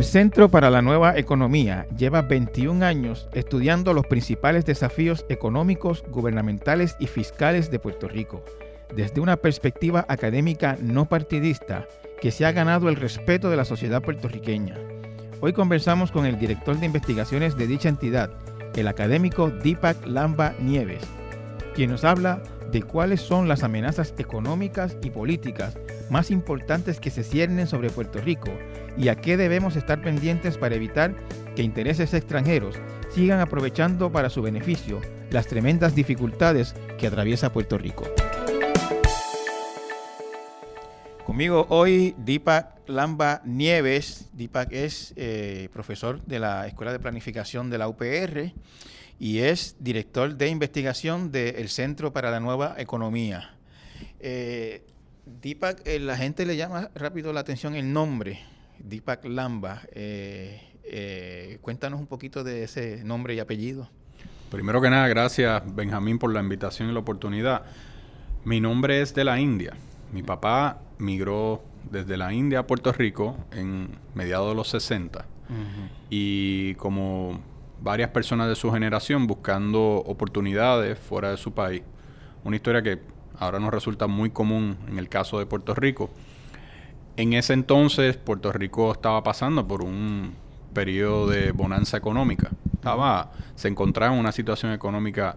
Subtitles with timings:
[0.00, 6.96] El Centro para la Nueva Economía lleva 21 años estudiando los principales desafíos económicos, gubernamentales
[6.98, 8.42] y fiscales de Puerto Rico,
[8.96, 11.86] desde una perspectiva académica no partidista
[12.18, 14.78] que se ha ganado el respeto de la sociedad puertorriqueña.
[15.42, 18.30] Hoy conversamos con el director de investigaciones de dicha entidad,
[18.76, 21.02] el académico Deepak Lamba Nieves,
[21.74, 22.42] quien nos habla
[22.72, 25.76] de cuáles son las amenazas económicas y políticas
[26.08, 28.50] más importantes que se ciernen sobre Puerto Rico
[28.96, 31.14] y a qué debemos estar pendientes para evitar
[31.56, 32.76] que intereses extranjeros
[33.10, 38.04] sigan aprovechando para su beneficio las tremendas dificultades que atraviesa Puerto Rico.
[41.24, 44.28] Conmigo hoy Deepak Lamba Nieves.
[44.32, 48.52] Deepak es eh, profesor de la Escuela de Planificación de la UPR
[49.20, 53.54] y es director de investigación del Centro para la Nueva Economía.
[54.18, 54.84] Eh,
[55.26, 58.40] Deepak, eh, la gente le llama rápido la atención el nombre,
[58.78, 59.82] Deepak Lamba.
[61.60, 63.88] cuéntanos un poquito de ese nombre y apellido.
[64.50, 67.62] Primero que nada, gracias Benjamín por la invitación y la oportunidad.
[68.44, 69.74] Mi nombre es de la India.
[70.12, 75.26] Mi papá migró desde la India a Puerto Rico en mediados de los 60
[76.08, 77.40] y como
[77.82, 81.82] varias personas de su generación buscando oportunidades fuera de su país.
[82.44, 83.00] Una historia que
[83.38, 86.10] ahora nos resulta muy común en el caso de Puerto Rico.
[87.16, 90.34] En ese entonces Puerto Rico estaba pasando por un
[90.72, 92.50] periodo de bonanza económica.
[92.74, 95.36] Estaba, se encontraba en una situación económica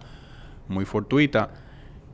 [0.68, 1.50] muy fortuita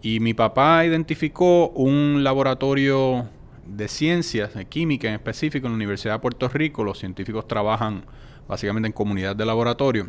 [0.02, 3.28] y mi papá identificó un laboratorio
[3.66, 6.84] de ciencias, de química en específico en la Universidad de Puerto Rico.
[6.84, 8.06] Los científicos trabajan
[8.50, 10.08] básicamente en comunidad de laboratorio.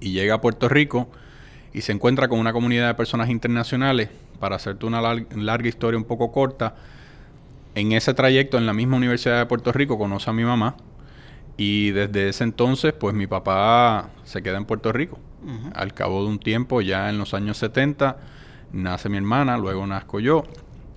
[0.00, 1.08] Y llega a Puerto Rico
[1.72, 4.08] y se encuentra con una comunidad de personas internacionales.
[4.40, 6.74] Para hacerte una larga, historia un poco corta,
[7.76, 10.74] en ese trayecto en la misma Universidad de Puerto Rico conoce a mi mamá.
[11.56, 15.20] Y desde ese entonces, pues mi papá se queda en Puerto Rico.
[15.74, 18.16] Al cabo de un tiempo, ya en los años 70,
[18.72, 20.44] nace mi hermana, luego nazco yo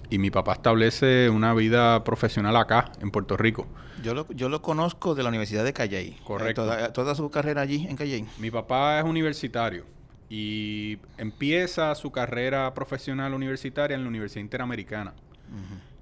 [0.10, 3.68] y mi papá establece una vida profesional acá, en Puerto Rico.
[4.04, 6.18] Yo lo, yo lo conozco de la Universidad de Calley.
[6.24, 6.66] Correcto.
[6.94, 8.26] toda, su carrera allí en Calley.
[8.40, 9.86] Mi papá es universitario
[10.30, 15.14] y empieza su carrera profesional universitaria en la Universidad Interamericana.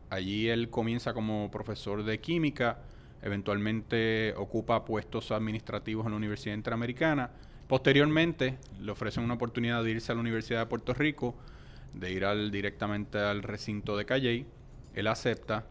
[0.09, 2.79] Allí él comienza como profesor de química,
[3.21, 7.31] eventualmente ocupa puestos administrativos en la Universidad Interamericana.
[7.67, 11.35] Posteriormente le ofrecen una oportunidad de irse a la Universidad de Puerto Rico
[11.99, 14.45] de ir al, directamente al recinto de Calley.
[14.93, 15.65] Él acepta.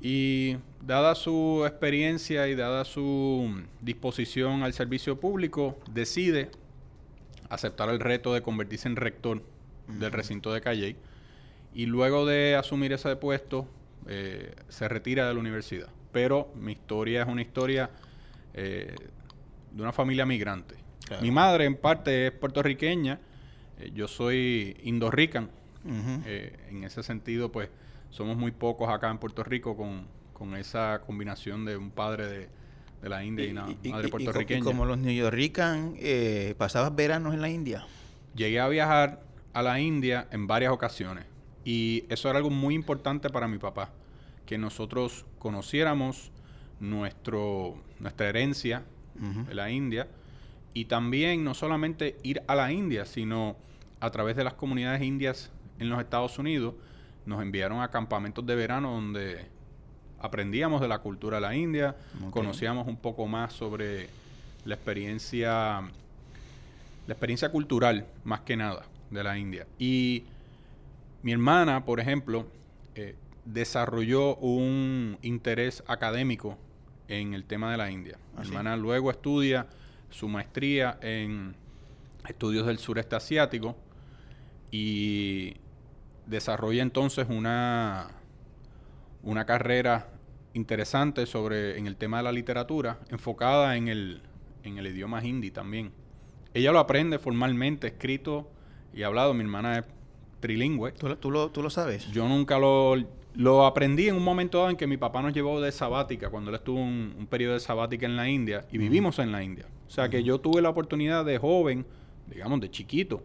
[0.00, 6.50] Y dada su experiencia y dada su disposición al servicio público, decide
[7.50, 9.42] aceptar el reto de convertirse en rector
[9.88, 10.96] del recinto de Calley.
[11.74, 13.68] Y luego de asumir ese puesto,
[14.08, 15.88] eh, se retira de la universidad.
[16.12, 17.90] Pero mi historia es una historia
[18.54, 18.94] eh,
[19.72, 20.76] de una familia migrante.
[21.20, 23.18] Mi madre en parte es puertorriqueña
[23.80, 25.50] eh, yo soy indorrican.
[26.26, 27.70] Eh, en ese sentido, pues
[28.10, 33.24] somos muy pocos acá en Puerto Rico con, esa combinación de un padre de, la
[33.24, 34.60] India y, una madre puertorriqueña.
[34.60, 37.86] Y, como los neoyorrican, eh, ¿pasabas veranos en la India?
[38.34, 41.24] Llegué a viajar a la India en varias ocasiones
[41.64, 43.90] y eso era algo muy importante para mi papá,
[44.46, 46.30] que nosotros conociéramos
[46.78, 48.82] nuestro, nuestra herencia
[49.14, 50.08] de la India
[50.72, 53.56] y también no solamente ir a la India, sino
[54.00, 56.74] a través de las comunidades indias en los Estados Unidos,
[57.26, 59.46] nos enviaron a campamentos de verano donde
[60.18, 61.96] aprendíamos de la cultura de la India,
[62.30, 64.08] conocíamos un poco más sobre
[64.64, 65.80] la experiencia,
[67.06, 69.66] la experiencia cultural, más que nada, de la India.
[69.78, 70.24] Y
[71.22, 72.46] mi hermana, por ejemplo,
[72.94, 76.58] eh, desarrolló un interés académico
[77.08, 78.18] en el tema de la India.
[78.34, 79.66] Mi ¿Ah, hermana luego estudia
[80.10, 81.54] su maestría en
[82.28, 83.76] estudios del sureste asiático
[84.70, 85.54] y
[86.26, 88.08] desarrolla entonces una,
[89.22, 90.08] una carrera
[90.54, 94.22] interesante sobre en el tema de la literatura, enfocada en el,
[94.64, 95.92] en el idioma hindi también.
[96.54, 98.50] Ella lo aprende formalmente, escrito
[98.92, 99.34] y hablado.
[99.34, 99.84] Mi hermana es
[100.40, 100.92] trilingüe.
[100.92, 102.10] ¿Tú, tú, lo, ¿Tú, lo, sabes?
[102.10, 102.96] Yo nunca lo,
[103.34, 106.50] lo aprendí en un momento dado en que mi papá nos llevó de sabática, cuando
[106.50, 109.66] él estuvo un, un periodo de sabática en la India, y vivimos en la India.
[109.86, 111.86] O sea que yo tuve la oportunidad de joven,
[112.28, 113.22] digamos de chiquito,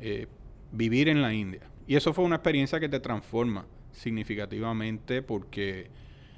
[0.00, 0.26] eh,
[0.72, 1.62] vivir en la India.
[1.86, 5.88] Y eso fue una experiencia que te transforma significativamente porque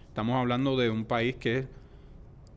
[0.09, 1.67] estamos hablando de un país que es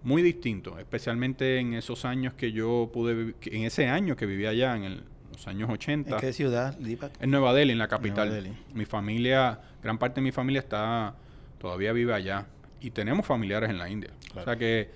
[0.04, 4.75] muy distinto, especialmente en esos años que yo pude en ese año que vivía allá,
[4.75, 6.16] en los años 80.
[6.16, 6.77] ¿En qué ciudad,
[7.19, 8.56] En Nueva Delhi, en la capital.
[8.74, 11.16] Mi familia, gran parte de mi familia está,
[11.57, 12.45] todavía vive allá.
[12.80, 14.12] y tenemos familiares en la India.
[14.36, 14.92] O sea que,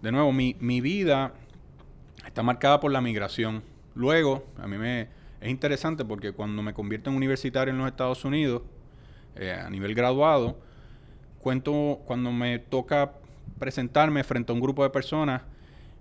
[0.00, 1.34] de nuevo, mi, mi vida
[2.26, 3.62] está marcada por la migración.
[3.94, 5.08] Luego, a mí me
[5.44, 8.62] es interesante porque cuando me convierto en universitario en los Estados Unidos,
[9.36, 10.58] eh, a nivel graduado,
[11.38, 13.12] cuento cuando me toca
[13.58, 15.42] presentarme frente a un grupo de personas,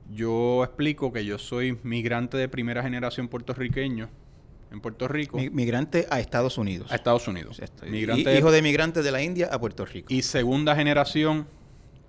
[0.09, 4.09] yo explico que yo soy migrante de primera generación puertorriqueño
[4.71, 5.37] en Puerto Rico.
[5.51, 6.89] migrante a Estados Unidos.
[6.89, 7.61] A Estados Unidos.
[7.85, 10.07] Migrante hijo de migrantes de la India a Puerto Rico.
[10.09, 11.47] Y segunda generación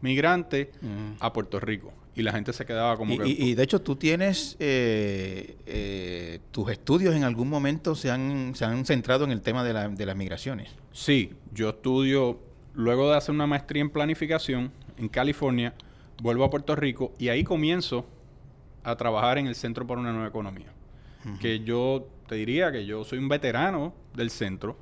[0.04, 0.70] migrante
[1.18, 1.92] a Puerto Rico.
[2.14, 3.28] Y la gente se quedaba como y, que...
[3.28, 4.56] Y, de hecho tú tienes...
[4.60, 9.64] Eh, eh, tus estudios en algún momento se han, se han centrado en el tema
[9.64, 10.70] de, la, de las migraciones.
[10.92, 12.38] Sí, yo estudio...
[12.74, 15.74] Luego de hacer una maestría en planificación en California,
[16.20, 18.04] vuelvo a Puerto Rico y ahí comienzo
[18.82, 20.72] a trabajar en el Centro para una Nueva Economía.
[21.40, 24.76] Que yo te diría que yo soy un veterano del centro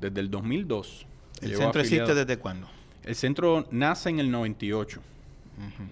[0.00, 1.06] desde el 2002.
[1.40, 2.68] ¿El centro existe desde cuándo?
[3.08, 5.00] El centro nace en el 98,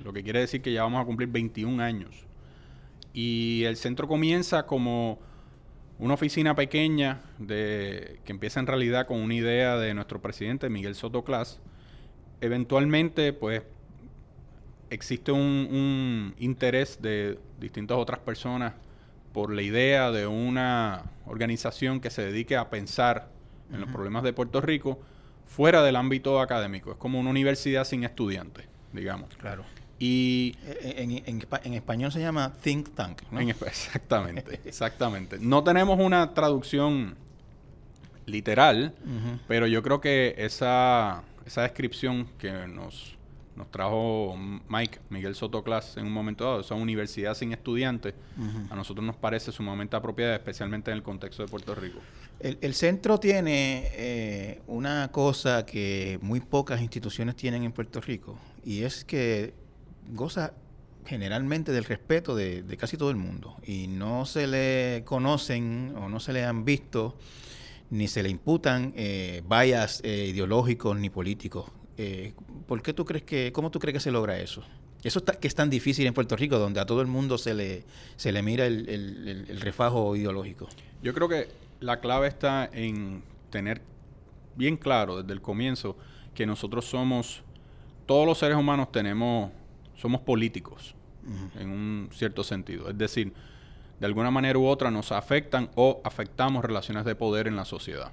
[0.05, 2.11] lo que quiere decir que ya vamos a cumplir 21 años.
[3.15, 5.19] Y el centro comienza como
[5.99, 10.95] una oficina pequeña de, que empieza en realidad con una idea de nuestro presidente Miguel
[10.95, 11.59] Soto Clas.
[12.43, 13.63] Eventualmente, pues,
[14.91, 18.75] existe un, un interés de distintas otras personas
[19.33, 23.31] por la idea de una organización que se dedique a pensar
[23.73, 25.01] en los problemas de Puerto Rico
[25.47, 26.93] fuera del ámbito académico.
[26.93, 29.35] Es como una universidad sin estudiantes, digamos.
[29.37, 29.65] Claro.
[29.99, 33.41] Y eh, en, español se llama think tank, ¿no?
[33.67, 35.39] exactamente, exactamente.
[35.41, 37.17] No tenemos una traducción
[38.27, 38.95] literal,
[39.47, 43.17] pero yo creo que esa, esa descripción que nos
[43.57, 44.37] nos trajo
[44.69, 48.15] Mike, Miguel Soto Class, en un momento dado, esa universidad sin estudiantes,
[48.71, 51.99] a nosotros nos parece sumamente apropiada, especialmente en el contexto de Puerto Rico.
[52.39, 58.83] El, centro tiene eh, una cosa que muy pocas instituciones tienen en Puerto Rico, y
[58.83, 59.55] es que
[60.13, 60.53] goza
[61.07, 66.21] generalmente del respeto de, casi todo el mundo, y no se le conocen o no
[66.21, 67.17] se le han visto
[67.89, 71.71] ni se le imputan eh, vallas eh, ideológicos ni políticos.
[71.97, 72.35] Eh,
[72.67, 74.63] ¿Por qué tú crees que, cómo tú crees que se logra eso?
[75.05, 77.55] Eso está, que es tan difícil en Puerto Rico, donde a todo el mundo se
[77.55, 77.85] le,
[78.17, 80.69] se le mira el, refajo ideológico.
[81.03, 81.49] Yo creo que
[81.81, 83.83] la clave está en tener
[84.57, 85.97] bien claro desde el comienzo
[86.35, 87.43] que nosotros somos,
[88.07, 89.51] todos los seres humanos tenemos,
[89.97, 90.95] somos políticos
[91.59, 92.89] en un cierto sentido.
[92.89, 93.33] Es decir,
[93.99, 98.13] de alguna manera u otra nos afectan o afectamos relaciones de poder en la sociedad.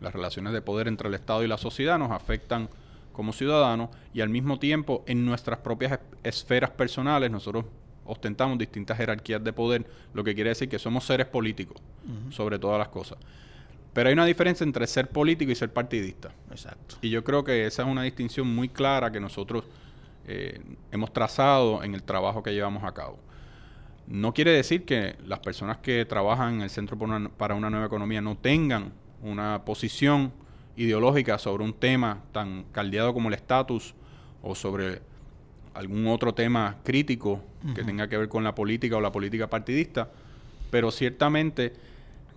[0.00, 2.68] Las relaciones de poder entre el Estado y la sociedad nos afectan
[3.12, 7.64] como ciudadanos y al mismo tiempo en nuestras propias esferas personales nosotros
[8.06, 11.80] ostentamos distintas jerarquías de poder, lo que quiere decir que somos seres políticos
[12.30, 13.18] sobre todas las cosas.
[13.92, 16.30] Pero hay una diferencia entre ser político y ser partidista.
[16.50, 16.96] Exacto.
[17.00, 19.64] Y yo creo que esa es una distinción muy clara que nosotros
[20.26, 20.60] eh,
[20.90, 23.18] hemos trazado en el trabajo que llevamos a cabo.
[24.06, 26.98] No quiere decir que las personas que trabajan en el Centro
[27.36, 28.92] para una Nueva Economía no tengan
[29.22, 30.32] una posición
[30.76, 33.94] ideológica sobre un tema tan caldeado como el estatus
[34.42, 35.00] o sobre
[35.76, 37.42] algún otro tema crítico
[37.74, 40.08] que tenga que ver con la política o la política partidista,
[40.70, 41.72] pero ciertamente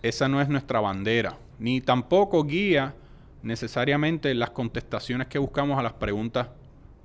[0.02, 2.96] esa no es nuestra bandera, ni tampoco guía
[3.44, 6.48] necesariamente las contestaciones que buscamos a las preguntas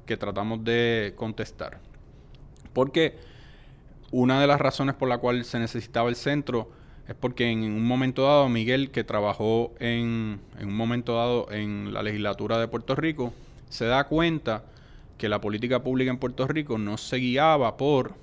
[0.07, 1.79] que tratamos de contestar.
[2.73, 3.17] Porque
[4.11, 6.71] una de las razones por la cual se necesitaba el centro
[7.09, 12.03] es porque en un momento dado Miguel, que trabajó en, un momento dado en la
[12.03, 13.33] legislatura de Puerto Rico,
[13.69, 14.65] se da cuenta
[15.19, 18.15] que la política pública en Puerto Rico no se guiaba por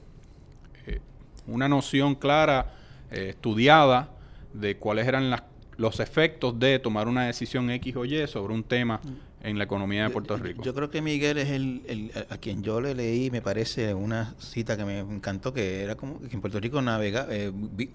[0.86, 1.00] eh,
[1.48, 2.74] una noción clara,
[3.12, 4.10] eh, estudiada,
[4.54, 5.34] de cuáles eran
[5.78, 9.00] los efectos de tomar una decisión X o Y sobre un tema
[9.44, 10.62] en la economía de Puerto Rico.
[10.64, 14.78] Yo, creo que Miguel es el, a quien yo le leí, me parece una cita
[14.78, 17.52] que me encantó, que era como que en Puerto Rico navega, eh,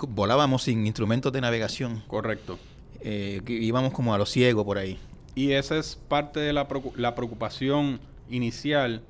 [0.08, 2.02] volábamos sin instrumentos de navegación.
[2.06, 2.58] Correcto.
[3.00, 4.98] Eh, íbamos como a lo ciego por ahí.
[5.34, 9.02] Y esa es parte de la, la preocupación inicial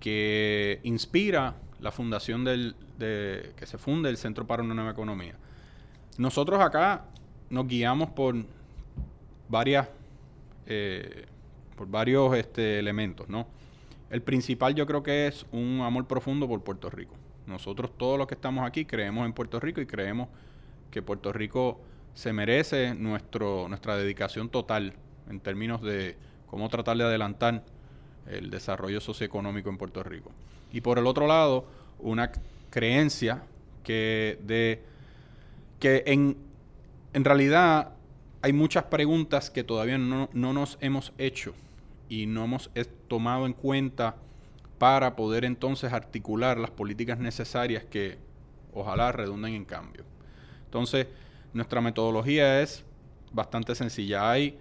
[0.00, 5.34] que inspira la fundación del, de, que se funde el Centro para una Nueva Economía.
[6.16, 7.04] Nosotros acá
[7.50, 8.34] nos guiamos por
[9.48, 9.88] varias
[10.66, 11.26] eh,
[11.76, 13.46] por varios este, elementos, ¿no?
[14.10, 17.14] El principal yo creo que es un amor profundo por Puerto Rico.
[17.46, 20.28] Nosotros todos los que estamos aquí creemos en Puerto Rico y creemos
[20.90, 21.80] que Puerto Rico
[22.14, 24.94] se merece nuestro, nuestra dedicación total
[25.30, 26.16] en términos de
[26.46, 27.64] cómo tratar de adelantar
[28.30, 30.30] el desarrollo socioeconómico en Puerto Rico.
[30.72, 31.64] Y por el otro lado,
[31.98, 32.30] una
[32.70, 33.42] creencia
[33.84, 34.82] que de
[35.80, 36.36] que en,
[37.12, 37.92] en realidad
[38.42, 41.54] hay muchas preguntas que todavía no, no nos hemos hecho
[42.08, 42.70] y no hemos
[43.06, 44.16] tomado en cuenta
[44.78, 48.18] para poder entonces articular las políticas necesarias que
[48.72, 50.04] ojalá redunden en cambio.
[50.64, 51.06] Entonces,
[51.52, 52.84] nuestra metodología es
[53.32, 54.30] bastante sencilla.
[54.30, 54.58] Hay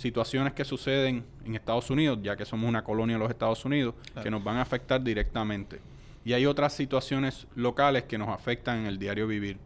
[0.00, 3.94] situaciones que suceden en Estados Unidos, ya que somos una colonia de los Estados Unidos,
[4.22, 5.80] que nos van a afectar directamente.
[6.24, 9.58] Y hay otras situaciones locales que nos afectan en el diario vivir.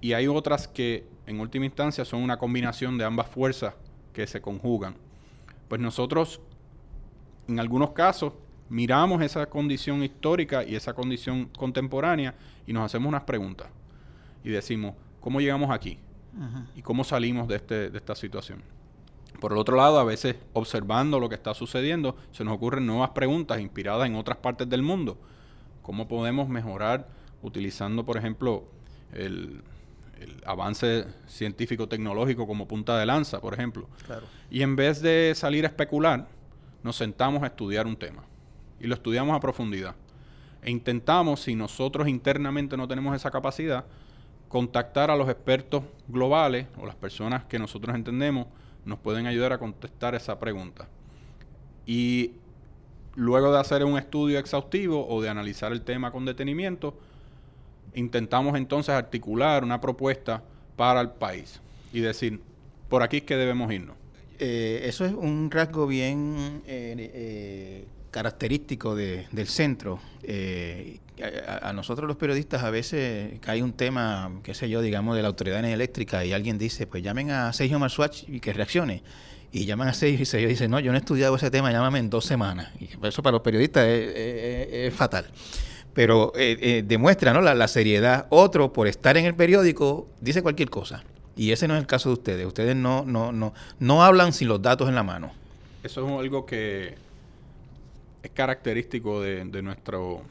[0.00, 3.74] Y hay otras que, en última instancia, son una combinación de ambas fuerzas
[4.12, 4.94] que se conjugan.
[5.68, 6.40] Pues nosotros,
[7.48, 8.34] en algunos casos,
[8.68, 12.34] miramos esa condición histórica y esa condición contemporánea
[12.66, 13.68] y nos hacemos unas preguntas.
[14.44, 15.98] Y decimos, ¿cómo llegamos aquí?
[16.76, 18.62] ¿Y cómo salimos de, este, de esta situación?
[19.40, 23.10] Por el otro lado, a veces observando lo que está sucediendo, se nos ocurren nuevas
[23.10, 25.18] preguntas inspiradas en otras partes del mundo
[25.84, 27.06] cómo podemos mejorar
[27.42, 28.64] utilizando, por ejemplo,
[29.12, 29.62] el,
[30.46, 33.86] avance científico-tecnológico como punta de lanza, por ejemplo.
[34.50, 36.26] Y en vez de salir a especular,
[36.82, 38.24] nos sentamos a estudiar un tema
[38.80, 39.94] y lo estudiamos a profundidad.
[40.62, 43.84] E intentamos, si nosotros internamente no tenemos esa capacidad,
[44.48, 48.46] contactar a los expertos globales o las personas que nosotros entendemos
[48.84, 50.88] nos pueden ayudar a contestar esa pregunta.
[51.86, 52.32] Y
[53.14, 56.96] luego de hacer un estudio exhaustivo o de analizar el tema con detenimiento,
[57.94, 60.42] intentamos entonces articular una propuesta
[60.76, 61.60] para el país
[61.92, 62.40] y decir,
[62.88, 63.96] por aquí es que debemos irnos.
[64.38, 69.98] Eh, eso es un rasgo bien eh, eh, característico del centro.
[71.50, 75.22] A, a, nosotros los periodistas a veces cae un tema, qué sé yo, digamos, de
[75.22, 79.02] la autoridad eléctrica y alguien dice, pues llamen a Sergio Marswatch y que reaccione
[79.50, 81.72] y llaman a seis y seis y dicen, no, yo no he estudiado ese tema,
[81.72, 82.70] llámame en dos semanas.
[82.78, 85.26] Y eso para los periodistas es, fatal.
[85.92, 87.40] Pero eh, eh, demuestra ¿no?
[87.40, 88.26] La, seriedad.
[88.30, 91.02] Otro, por estar en el periódico, dice cualquier cosa.
[91.36, 92.46] Y ese no es el caso de ustedes.
[92.46, 95.32] Ustedes no, no, no, no hablan sin los datos en la mano.
[95.82, 96.94] Eso es algo que
[98.24, 100.22] es característico de, nuestro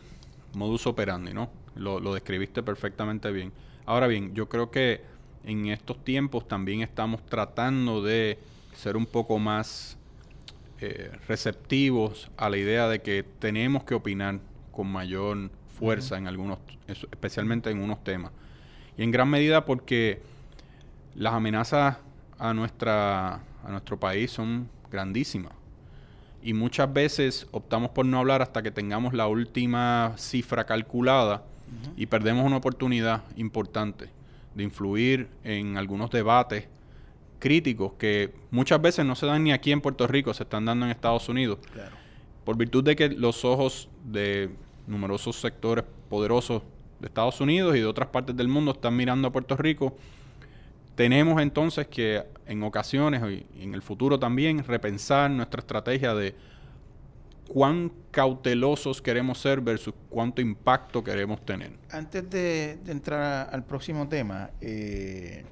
[0.54, 1.50] modus operandi, ¿no?
[1.76, 3.54] Lo, lo describiste perfectamente bien.
[3.86, 5.02] Ahora bien, yo creo que
[5.46, 8.40] en estos tiempos también estamos tratando de
[8.76, 9.98] ser un poco más
[10.82, 14.40] eh, receptivos a la idea de que tenemos que opinar
[14.72, 18.32] con mayor fuerza en algunos, especialmente en unos temas.
[18.98, 20.22] Y en gran medida porque
[21.16, 21.98] las amenazas
[22.40, 25.54] a, nuestra, a nuestro país son grandísimas.
[26.44, 31.44] Y muchas veces optamos por no hablar hasta que tengamos la última cifra calculada
[31.96, 34.10] y perdemos una oportunidad importante
[34.54, 36.68] de influir en algunos debates
[37.40, 40.86] críticos que muchas veces no se dan ni aquí en Puerto Rico, se están dando
[40.86, 41.60] en Estados Unidos.
[42.46, 44.50] Por virtud de que los ojos de
[44.86, 46.62] numerosos sectores poderosos
[47.00, 49.96] de Estados Unidos y de otras partes del mundo están mirando a Puerto Rico,
[50.96, 53.22] tenemos entonces que en ocasiones
[53.56, 56.36] y en el futuro también repensar nuestra estrategia de
[57.48, 61.72] cuán cautelosos queremos ser versus cuánto impacto queremos tener.
[61.92, 65.46] Antes de, entrar al próximo tema, eh,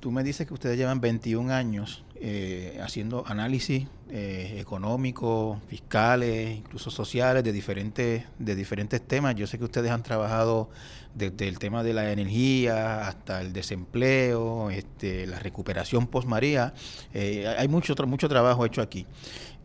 [0.00, 6.90] tú me dices que ustedes llevan 21 años eh, haciendo análisis eh, económicos, fiscales, incluso
[6.90, 9.34] sociales de diferentes, de diferentes temas.
[9.34, 10.70] Yo sé que ustedes han trabajado
[11.14, 16.74] desde el tema de la energía hasta el desempleo, este, la recuperación post-María.
[17.12, 19.06] Eh, hay mucho, mucho trabajo hecho aquí.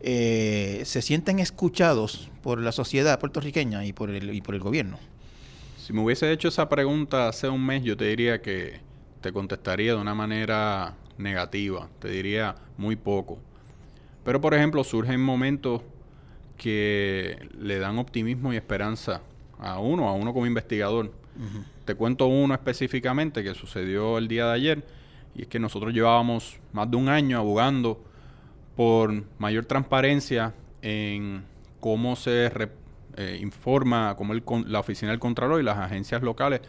[0.00, 4.98] ¿Se sienten escuchados por la sociedad puertorriqueña y por, el, y por el gobierno?
[5.82, 8.80] Si me hubiese hecho esa pregunta hace un mes, yo te diría que
[9.24, 13.38] te contestaría de una manera negativa, te diría muy poco.
[14.22, 15.80] Pero por ejemplo, surgen momentos
[16.58, 19.22] que le dan optimismo y esperanza
[19.58, 21.10] a uno, a uno como investigador.
[21.86, 24.84] Te cuento uno específicamente que sucedió el día de ayer,
[25.34, 28.04] y es que nosotros llevábamos más de un año abogando
[28.76, 30.52] por mayor transparencia
[30.82, 31.44] en
[31.80, 32.52] cómo se
[33.16, 36.60] eh, informa, cómo el, la oficina del Contralor y las agencias locales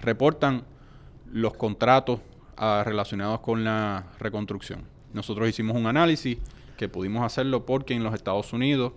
[0.00, 0.62] reportan
[1.34, 2.20] los contratos
[2.56, 4.84] ah, relacionados con la reconstrucción.
[5.12, 6.38] Nosotros hicimos un análisis
[6.76, 8.92] que pudimos hacerlo porque en los Estados Unidos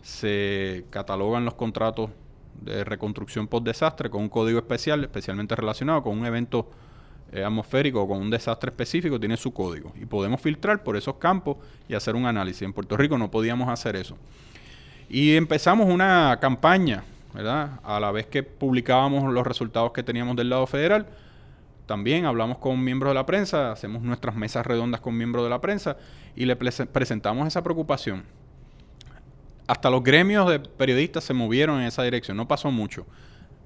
[0.00, 2.08] se catalogan los contratos
[2.62, 6.70] de reconstrucción post desastre con un código especial, especialmente relacionado con un evento
[7.32, 9.92] eh, atmosférico o con un desastre específico, tiene su código.
[10.00, 12.62] Y podemos filtrar por esos campos y hacer un análisis.
[12.62, 14.16] En Puerto Rico no podíamos hacer eso.
[15.10, 17.78] Y empezamos una campaña, ¿verdad?
[17.82, 21.06] A la vez que publicábamos los resultados que teníamos del lado federal,
[21.86, 25.60] también hablamos con miembros de la prensa, hacemos nuestras mesas redondas con miembros de la
[25.60, 25.96] prensa
[26.34, 28.24] y le presentamos esa preocupación.
[29.66, 33.06] Hasta los gremios de periodistas se movieron en esa dirección, no pasó mucho.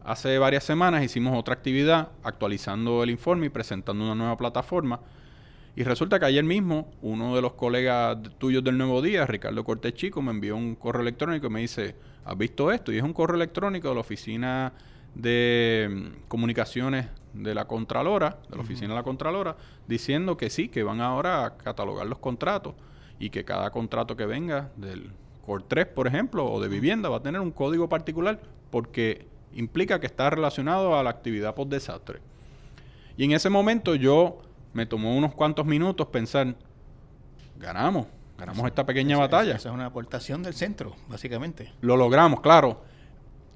[0.05, 5.01] Hace varias semanas hicimos otra actividad actualizando el informe y presentando una nueva plataforma
[5.77, 9.95] Y resulta que ayer mismo uno de los colegas tuyos del Nuevo Día, Ricardo Cortés
[9.95, 11.95] Chico, me envió un correo electrónico y me dice,
[12.25, 12.93] ¿has visto esto?
[12.93, 14.73] Y es un correo electrónico de la Oficina
[15.15, 17.07] de Comunicaciones
[17.38, 21.45] de la Contralora, de la Oficina de la Contralora, diciendo que sí, que van ahora
[21.45, 22.75] a catalogar los contratos
[23.18, 25.12] y que cada contrato que venga del
[25.45, 28.40] Core 3, por ejemplo, o de vivienda, va a tener un código particular
[28.71, 32.21] porque implica que está relacionado a la actividad post-desastre.
[33.16, 34.42] Y en ese momento yo
[34.73, 36.54] me tomó unos cuantos minutos pensar,
[37.59, 38.07] ganamos,
[38.38, 39.57] ganamos esta pequeña batalla.
[39.57, 41.73] Esa es una aportación del centro, básicamente.
[41.80, 42.83] Lo logramos, claro.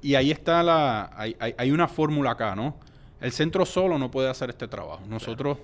[0.01, 2.75] Y ahí está la, hay, hay, una fórmula acá, ¿no?
[3.23, 5.05] El centro solo no puede hacer este trabajo.
[5.09, 5.57] Nosotros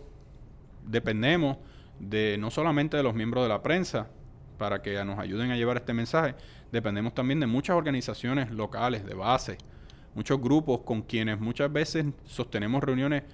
[0.87, 1.57] dependemos
[1.99, 4.07] de no solamente de los miembros de la prensa
[4.59, 6.37] para que nos ayuden a llevar este mensaje,
[6.71, 9.59] dependemos también de muchas organizaciones locales, de base,
[10.15, 13.25] muchos grupos con quienes muchas veces sostenemos reuniones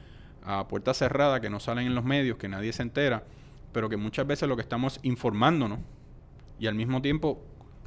[0.42, 3.24] a puerta cerrada que no salen en los medios, que nadie se entera,
[3.72, 5.80] pero que muchas veces lo que estamos informándonos
[6.58, 7.42] y al mismo tiempo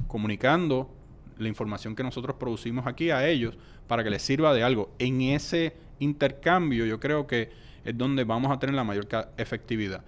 [0.06, 0.88] comunicando
[1.36, 4.92] la información que nosotros producimos aquí a ellos para que les sirva de algo.
[5.00, 7.50] En ese intercambio yo creo que
[7.84, 10.02] es donde vamos a tener la mayor efectividad.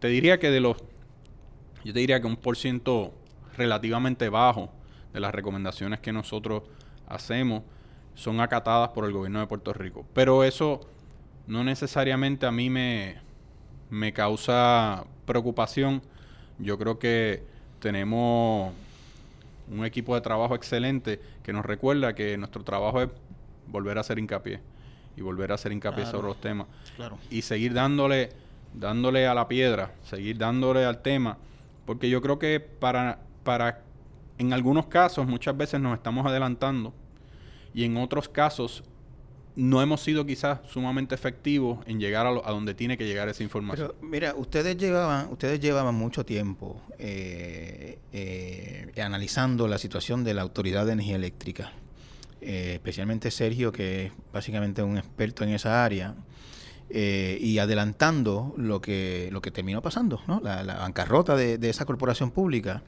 [0.00, 0.76] Te diría que de los,
[1.84, 3.14] yo te diría que un por ciento
[3.56, 4.70] relativamente bajo
[5.12, 6.62] de las recomendaciones que nosotros
[7.06, 7.62] hacemos
[8.14, 10.04] son acatadas por el gobierno de Puerto Rico.
[10.14, 10.80] Pero eso
[11.46, 13.16] no necesariamente a mí me,
[13.88, 16.02] me causa preocupación.
[16.58, 17.42] Yo creo que
[17.80, 18.72] tenemos
[19.70, 23.08] un equipo de trabajo excelente que nos recuerda que nuestro trabajo es
[23.68, 24.60] volver a hacer hincapié
[25.20, 26.66] y volver a hacer hincapié sobre los temas.
[27.30, 28.30] Y seguir dándole
[28.72, 31.38] dándole a la piedra, seguir dándole al tema,
[31.86, 33.82] porque yo creo que para para
[34.38, 36.94] en algunos casos muchas veces nos estamos adelantando
[37.74, 38.82] y en otros casos
[39.56, 43.92] no hemos sido quizás sumamente efectivos en llegar a, donde tiene que llegar esa información.
[43.98, 50.42] Pero mira, ustedes llevaban, ustedes llevaban mucho tiempo eh, eh, analizando la situación de la
[50.42, 51.72] Autoridad de Energía Eléctrica,
[52.40, 56.14] eh, especialmente Sergio, que es básicamente un experto en esa área.
[56.92, 60.40] y adelantando lo que lo que terminó pasando, ¿no?
[60.40, 62.82] la, bancarrota de, de esa corporación pública.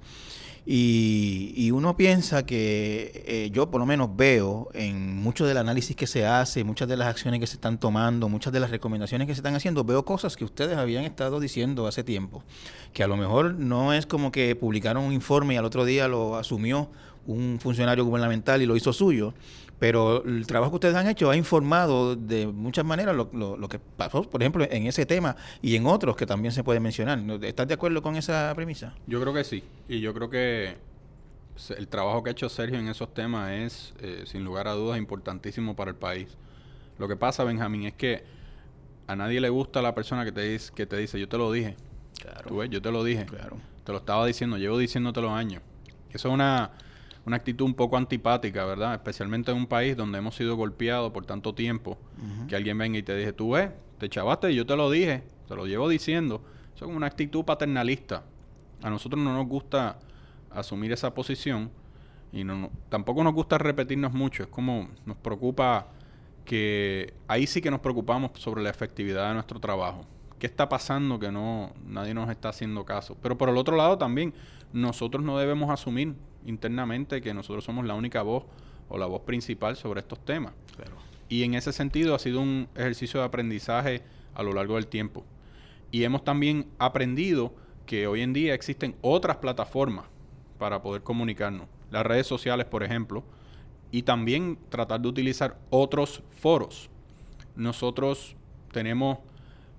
[0.65, 6.07] Y, uno piensa que eh, yo por lo menos veo en mucho del análisis que
[6.07, 9.35] se hace, muchas de las acciones que se están tomando, muchas de las recomendaciones que
[9.35, 12.45] se están haciendo, veo cosas que ustedes habían estado diciendo hace tiempo,
[12.93, 16.07] que a lo mejor no es como que publicaron un informe y al otro día
[16.07, 16.91] lo asumió
[17.27, 19.35] un funcionario gubernamental y lo hizo suyo,
[19.79, 23.79] pero el trabajo que ustedes han hecho ha informado de muchas maneras lo, lo, que
[23.79, 27.19] pasó, por ejemplo, en ese tema y en otros que también se puede mencionar.
[27.43, 28.95] ¿Estás de acuerdo con esa premisa?
[29.07, 29.65] Yo creo que sí.
[29.89, 30.77] Y yo creo que
[31.77, 34.99] el trabajo que ha hecho Sergio en esos temas es, eh, sin lugar a dudas,
[34.99, 36.29] importantísimo para el país.
[36.99, 38.25] Lo que pasa, Benjamín, es que
[39.07, 41.51] a nadie le gusta la persona que te dice, que te dice yo te lo
[41.51, 41.77] dije.
[42.21, 42.49] Claro.
[42.49, 42.71] ¿Tú ves?
[42.71, 43.27] Yo te lo dije.
[43.27, 43.59] Claro.
[43.85, 45.61] Te lo estaba diciendo, llevo diciéndote los años.
[46.11, 46.71] Eso es una
[47.25, 48.95] una actitud un poco antipática, ¿verdad?
[48.95, 51.99] Especialmente en un país donde hemos sido golpeados por tanto tiempo,
[52.49, 55.23] que alguien venga y te dice, tú ves, te chavaste y yo te lo dije,
[55.47, 56.43] te lo llevo diciendo.
[56.75, 58.25] Eso es una actitud paternalista.
[58.83, 59.99] A nosotros no nos gusta
[60.51, 61.71] asumir esa posición
[62.33, 64.43] y no, tampoco nos gusta repetirnos mucho.
[64.43, 65.87] Es como nos preocupa
[66.45, 70.05] que ahí sí que nos preocupamos sobre la efectividad de nuestro trabajo.
[70.39, 73.17] ¿Qué está pasando que no nadie nos está haciendo caso?
[73.23, 74.35] Pero por el otro lado también
[74.73, 78.45] nosotros no debemos asumir internamente que nosotros somos la única voz
[78.89, 80.53] o la voz principal sobre estos temas.
[81.29, 84.03] Y en ese sentido ha sido un ejercicio de aprendizaje
[84.35, 85.25] a lo largo del tiempo.
[85.91, 87.55] Y hemos también aprendido
[87.87, 90.07] que hoy en día existen otras plataformas
[90.59, 91.69] para poder comunicarnos.
[91.91, 93.25] Las redes sociales, por ejemplo,
[93.91, 96.89] y también tratar de utilizar otros foros.
[97.57, 98.37] Nosotros
[98.73, 99.19] tenemos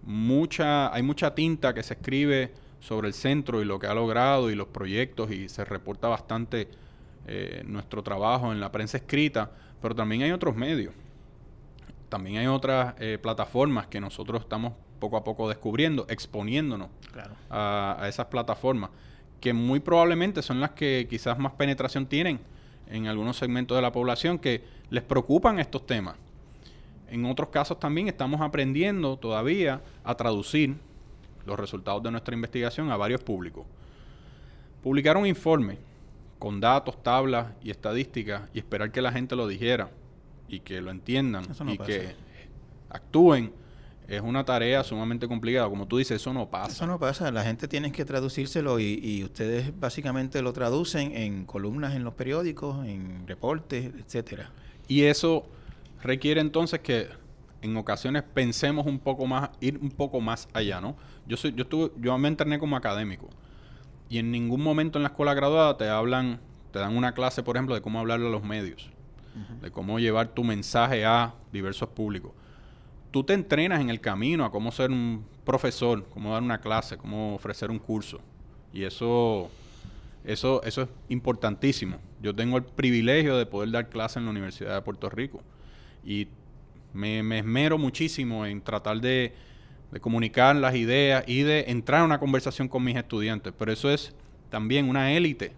[0.03, 4.51] mucha, hay mucha tinta que se escribe sobre el centro y lo que ha logrado
[4.51, 6.67] y los proyectos y se reporta bastante
[7.25, 10.93] eh, nuestro trabajo en la prensa escrita, pero también hay otros medios.
[12.09, 16.89] También hay otras eh, plataformas que nosotros estamos poco a poco descubriendo, exponiéndonos
[17.49, 18.89] a, a, esas plataformas,
[19.39, 22.41] que muy probablemente son las que quizás más penetración tienen
[22.89, 26.15] en algunos segmentos de la población que les preocupan estos temas.
[27.09, 30.75] En otros casos también estamos aprendiendo todavía a traducir
[31.45, 33.65] los resultados de nuestra investigación a varios públicos.
[34.81, 35.77] Publicar un informe
[36.39, 39.89] con datos, tablas y estadísticas y esperar que la gente lo dijera
[40.47, 42.15] y que lo entiendan y que
[42.89, 43.53] actúen
[44.07, 45.69] es una tarea sumamente complicada.
[45.69, 46.73] Como tú dices, eso no pasa.
[46.73, 47.31] Eso no pasa.
[47.31, 52.13] La gente tiene que traducírselo y, y, ustedes básicamente lo traducen en columnas en los
[52.13, 54.51] periódicos, en reportes, etcétera.
[54.87, 55.45] Y eso
[56.01, 57.07] requiere entonces que
[57.63, 60.95] en ocasiones pensemos un poco más, ir un poco más allá, ¿no?
[61.25, 63.29] Yo soy, yo estuve, yo me entrené como académico
[64.09, 66.39] y en ningún momento en la escuela graduada te hablan,
[66.71, 68.89] te dan una clase, por ejemplo, de cómo hablarle a los medios,
[69.61, 72.31] de cómo llevar tu mensaje a diversos públicos.
[73.11, 76.97] Tú te entrenas en el camino a cómo ser un profesor, cómo dar una clase,
[76.97, 78.19] cómo ofrecer un curso.
[78.73, 79.49] Y eso,
[80.25, 81.97] eso, eso es importantísimo.
[82.21, 85.41] Yo tengo el privilegio de poder dar clase en la Universidad de Puerto Rico.
[86.03, 86.27] Y
[86.93, 89.33] me, esmero muchísimo en tratar de,
[90.01, 93.53] comunicar las ideas y de entrar en una conversación con mis estudiantes.
[93.57, 94.13] Pero eso es
[94.49, 95.53] también una élite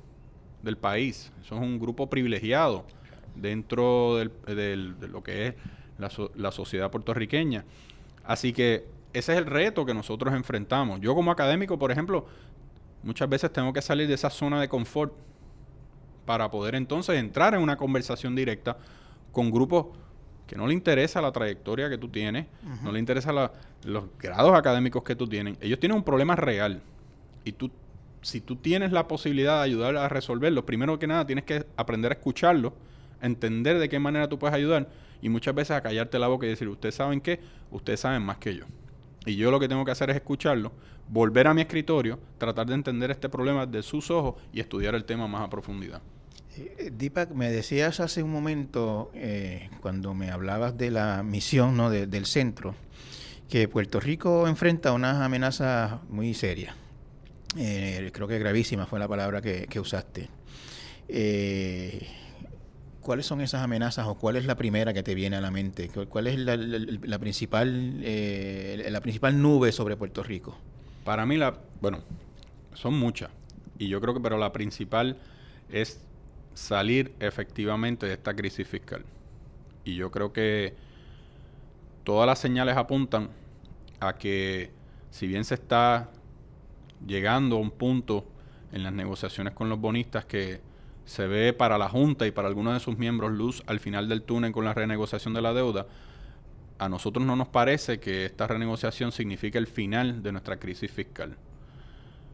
[0.62, 1.32] del país.
[1.41, 2.86] Eso es un grupo privilegiado
[3.36, 5.56] dentro de lo que es
[5.98, 7.63] la, la sociedad puertorriqueña.
[8.26, 11.00] Así que ese es el reto que nosotros enfrentamos.
[11.00, 12.26] Yo como académico, por ejemplo,
[13.04, 15.13] muchas veces tengo que salir de esa zona de confort
[16.26, 18.78] para poder entonces entrar en una conversación directa
[19.32, 19.88] con grupos
[20.48, 22.46] que no le interesa la trayectoria que tú tienes,
[22.84, 23.52] no le interesa
[23.84, 25.58] los grados académicos que tú tienes.
[25.62, 26.82] Ellos tienen un problema real.
[27.44, 27.72] Y tú,
[28.22, 32.12] si tú tienes la posibilidad de ayudar a resolverlo, primero que nada tienes que aprender
[32.12, 32.74] a escucharlo,
[33.22, 34.88] entender de qué manera tú puedes ayudar
[35.22, 37.40] y muchas veces a callarte la boca y decir, ustedes saben qué,
[37.72, 38.66] ustedes saben más que yo.
[39.26, 40.72] Y yo lo que tengo que hacer es escucharlo,
[41.10, 45.06] volver a mi escritorio, tratar de entender este problema de sus ojos y estudiar el
[45.06, 46.02] tema más a profundidad.
[46.58, 51.89] Eh, Deepak, me decías hace un momento, eh, cuando me hablabas de la misión ¿no?
[51.89, 52.76] del centro,
[53.50, 56.76] que Puerto Rico enfrenta unas amenazas muy serias.
[57.58, 60.30] Eh, creo que gravísima fue la palabra que, usaste.
[63.02, 65.89] ¿Cuáles son esas amenazas o cuál es la primera que te viene a la mente?
[66.10, 70.58] ¿Cuál es la, principal, la principal nube sobre Puerto Rico?
[71.04, 72.00] Para mí, la, bueno,
[72.74, 73.30] son muchas.
[73.78, 75.18] Y yo creo que, pero la principal
[75.70, 76.00] es
[76.56, 79.06] salir efectivamente de esta crisis fiscal.
[79.84, 80.74] Y yo creo que
[82.04, 83.30] todas las señales apuntan
[84.00, 84.72] a que
[85.12, 86.10] si bien se está
[87.06, 88.26] llegando a un punto
[88.72, 90.60] en las negociaciones con los bonistas que
[91.06, 94.24] se ve para la Junta y para algunos de sus miembros luz al final del
[94.24, 95.86] túnel con la renegociación de la deuda,
[96.80, 101.38] a nosotros no nos parece que esta renegociación signifique el final de nuestra crisis fiscal.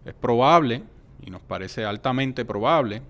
[0.05, 0.83] Es probable,
[1.23, 3.01] y nos parece altamente probable,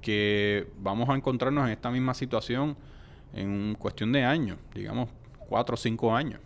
[0.00, 2.76] que vamos a encontrarnos en esta misma situación
[3.32, 5.08] en cuestión de años, digamos
[5.48, 6.40] cuatro o cinco años,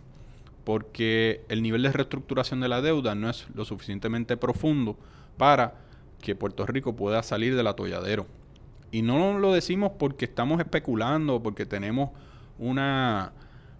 [0.63, 4.97] porque el nivel de reestructuración de la deuda no es lo suficientemente profundo
[5.37, 5.75] para
[6.21, 8.25] que Puerto Rico pueda salir del atolladero.
[8.91, 12.11] Y no lo decimos porque estamos especulando, porque tenemos
[12.57, 13.33] una,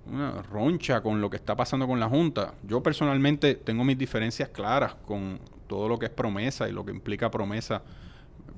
[0.05, 2.53] una roncha con lo que está pasando con la Junta.
[2.63, 6.91] Yo personalmente tengo mis diferencias claras con todo lo que es promesa y lo que
[6.91, 7.81] implica promesa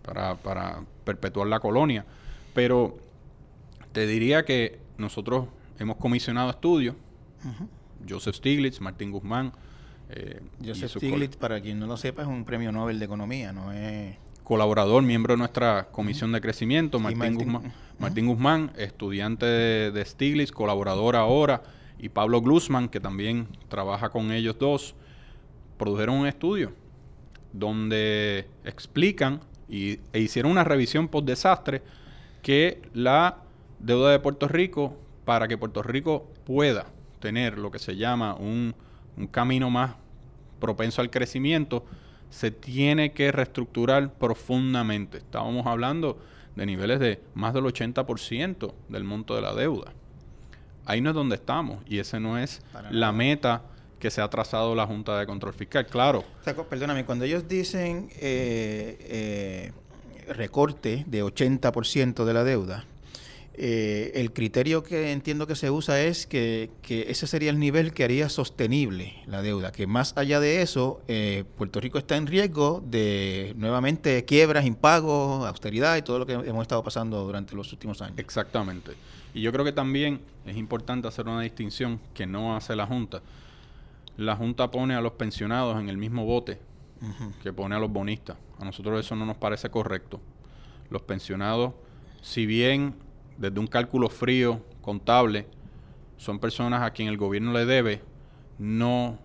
[0.08, 2.06] para, para perpetuar la colonia.
[2.54, 2.98] Pero
[3.92, 6.96] te diría que nosotros hemos comisionado estudios.
[8.08, 9.52] Joseph Stiglitz, Martín Guzmán.
[10.10, 13.72] Eh, Joseph Stiglitz, para quien no lo sepa, es un premio Nobel de Economía, no
[13.74, 14.16] es...
[14.46, 20.54] Colaborador, miembro de nuestra comisión de crecimiento, Martín, Guzmán, Martín Guzmán, estudiante de, de, Stiglitz,
[20.54, 21.64] colaborador ahora,
[22.00, 24.96] y Pablo Glusman, que también trabaja con ellos dos,
[25.78, 26.72] produjeron un estudio
[27.52, 31.82] donde explican y, e hicieron una revisión post desastre
[32.42, 33.38] que la
[33.80, 36.88] deuda de Puerto Rico, para que Puerto Rico pueda
[37.20, 38.76] tener lo que se llama un,
[39.18, 39.96] un camino más
[40.60, 41.86] propenso al crecimiento,
[42.30, 45.18] se tiene que reestructurar profundamente.
[45.18, 46.20] Estábamos hablando
[46.56, 49.94] de niveles de más del 80% del monto de la deuda.
[50.86, 53.62] Ahí no es donde estamos y ese no es la meta
[54.00, 55.86] que se ha trazado la Junta de Control Fiscal.
[55.88, 56.24] Claro.
[56.70, 62.86] perdóname, cuando ellos dicen eh, eh, recorte de 80% de la deuda,
[63.60, 68.04] eh, el criterio que entiendo que se usa es que, ese sería el nivel que
[68.04, 71.02] haría sostenible la deuda, que más allá de eso,
[71.58, 76.62] Puerto Rico está en riesgo de nuevamente quiebras, impagos, austeridad y todo lo que hemos
[76.62, 78.20] estado pasando durante los últimos años.
[78.20, 78.92] Exactamente.
[79.34, 83.22] Y yo creo que también es importante hacer una distinción que no hace la Junta
[84.18, 86.60] la Junta pone a los pensionados en el mismo bote
[87.44, 88.38] que pone a los bonistas.
[88.60, 90.20] A nosotros eso no nos parece correcto.
[90.90, 91.74] Los pensionados,
[92.22, 92.96] si bien
[93.38, 95.48] desde un cálculo frío, contable,
[96.18, 98.02] son personas a quien el gobierno le debe,
[98.58, 99.20] no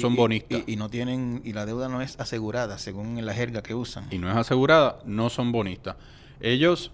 [0.00, 0.62] son bonistas.
[0.66, 4.06] Y, no tienen, y la deuda no es asegurada, según la jerga que usan.
[4.10, 5.96] Y no es asegurada, no son bonistas.
[6.40, 6.90] Ellos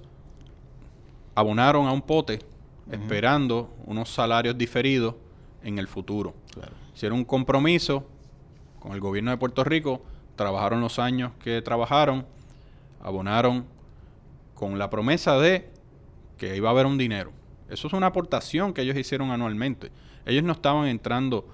[1.37, 2.41] abonaron a un pote
[2.91, 5.15] esperando unos salarios diferidos
[5.63, 6.35] en el futuro.
[6.53, 8.09] Claro hicieron un compromiso
[8.81, 10.03] con el gobierno de Puerto Rico,
[10.35, 12.25] trabajaron los años que trabajaron,
[13.03, 13.67] abonaron
[14.55, 15.69] con la promesa de
[16.39, 17.33] que iba a haber un dinero.
[17.69, 19.91] Eso es una aportación que ellos hicieron anualmente.
[20.25, 21.47] Ellos no estaban entrando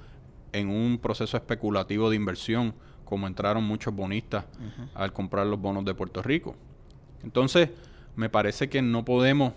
[0.52, 2.72] en un proceso especulativo de inversión
[3.04, 4.44] como entraron muchos bonistas
[4.94, 6.54] al comprar los bonos de Puerto Rico.
[7.24, 7.68] Entonces,
[8.14, 9.54] me parece que no podemos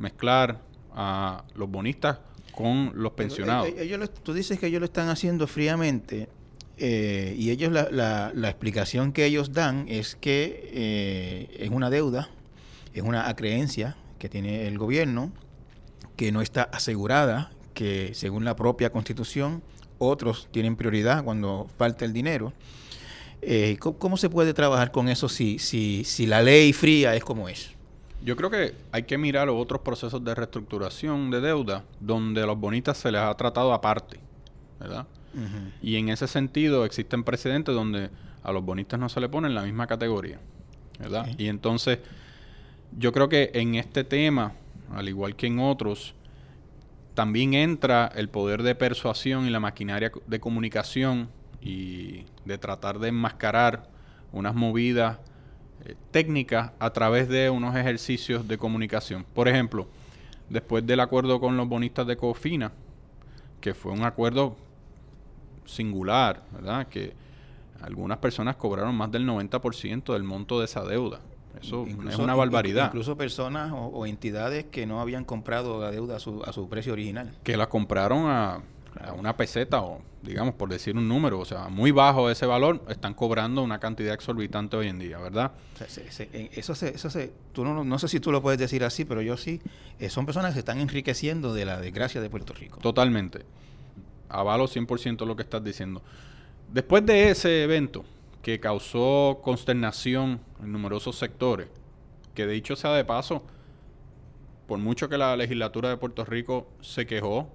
[0.00, 0.60] mezclar
[0.92, 2.18] a los bonistas
[2.58, 3.68] con los pensionados.
[3.68, 6.28] Eh, ellos, tú dices que ellos lo están haciendo fríamente
[6.76, 12.30] eh, y ellos la, la, explicación que ellos dan es que eh, es una deuda,
[12.94, 15.30] es una acreencia que tiene el gobierno
[16.16, 19.62] que no está asegurada, que según la propia constitución
[19.98, 22.52] otros tienen prioridad cuando falta el dinero.
[23.78, 27.77] ¿cómo, se puede trabajar con eso si, si, si la ley fría es como es?
[28.24, 32.58] Yo creo que hay que mirar otros procesos de reestructuración de deuda donde a los
[32.58, 34.18] bonistas se les ha tratado aparte,
[34.80, 35.06] ¿verdad?
[35.82, 38.10] Y en ese sentido existen precedentes donde
[38.42, 40.40] a los bonistas no se le pone en la misma categoría,
[40.98, 41.28] ¿verdad?
[41.38, 42.00] Y entonces
[42.96, 44.52] yo creo que en este tema,
[44.92, 46.14] al igual que en otros,
[47.14, 51.28] también entra el poder de persuasión y la maquinaria de comunicación
[51.60, 53.88] y de tratar de enmascarar
[54.32, 55.18] unas movidas
[56.10, 59.24] técnicas a través de unos ejercicios de comunicación.
[59.34, 59.86] Por ejemplo,
[60.48, 62.72] después del acuerdo con los bonistas de Cofina,
[63.60, 64.56] que fue un acuerdo
[65.64, 66.86] singular, ¿verdad?
[66.88, 67.12] Que
[67.82, 71.20] algunas personas cobraron más del 90% del monto de esa deuda.
[71.60, 72.86] Eso es una barbaridad.
[72.86, 76.92] Incluso personas o, entidades que no habían comprado la deuda a su, a su precio
[76.92, 77.32] original.
[77.42, 78.60] Que la compraron a
[79.00, 82.82] a una peseta o digamos por decir un número, o sea, muy bajo ese valor,
[82.88, 85.52] están cobrando una cantidad exorbitante hoy en día, ¿verdad?
[85.80, 89.22] eso se, eso se, tú no, no sé si tú lo puedes decir así, pero
[89.22, 89.60] yo sí,
[89.98, 92.80] eh, son personas que se están enriqueciendo de la desgracia de Puerto Rico.
[92.80, 93.44] Totalmente.
[94.28, 96.02] Avalo 100% lo que estás diciendo.
[96.72, 98.04] Después de ese evento
[98.42, 101.68] que causó consternación en numerosos sectores,
[102.34, 103.42] que de dicho sea de paso,
[104.66, 107.48] por mucho que la legislatura de Puerto Rico se quejó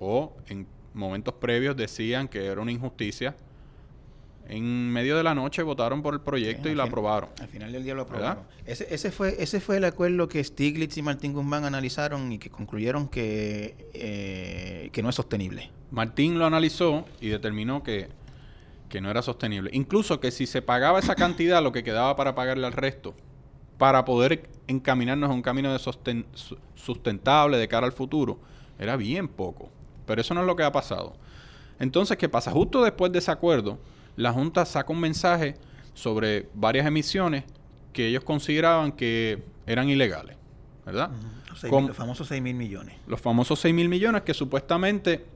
[0.00, 3.36] o en momentos previos decían que era una injusticia.
[4.48, 7.28] En medio de la noche votaron por el proyecto y lo aprobaron.
[7.38, 8.44] Al final del día lo aprobaron.
[8.64, 12.48] Ese, ese, fue, ese fue el acuerdo que Stiglitz y Martín Guzmán analizaron y que
[12.48, 15.70] concluyeron que, eh, que no es sostenible.
[15.90, 18.08] Martín lo analizó y determinó que,
[18.88, 19.68] que no era sostenible.
[19.74, 23.14] Incluso que si se pagaba esa cantidad, lo que quedaba para pagarle al resto,
[23.76, 25.78] para poder encaminarnos a un camino de
[26.74, 28.38] sustentable de cara al futuro,
[28.78, 29.70] era bien poco.
[30.08, 31.14] Pero eso no es lo que ha pasado.
[31.78, 32.50] Entonces, ¿qué pasa?
[32.50, 33.78] Justo después de ese acuerdo,
[34.16, 35.54] la Junta saca un mensaje
[35.94, 37.44] sobre varias emisiones
[37.92, 40.36] que ellos consideraban que eran ilegales,
[40.84, 41.10] ¿verdad?
[41.62, 42.96] los, famosos 6 mil millones.
[43.06, 45.26] Los famosos 6 mil millones que supuestamente,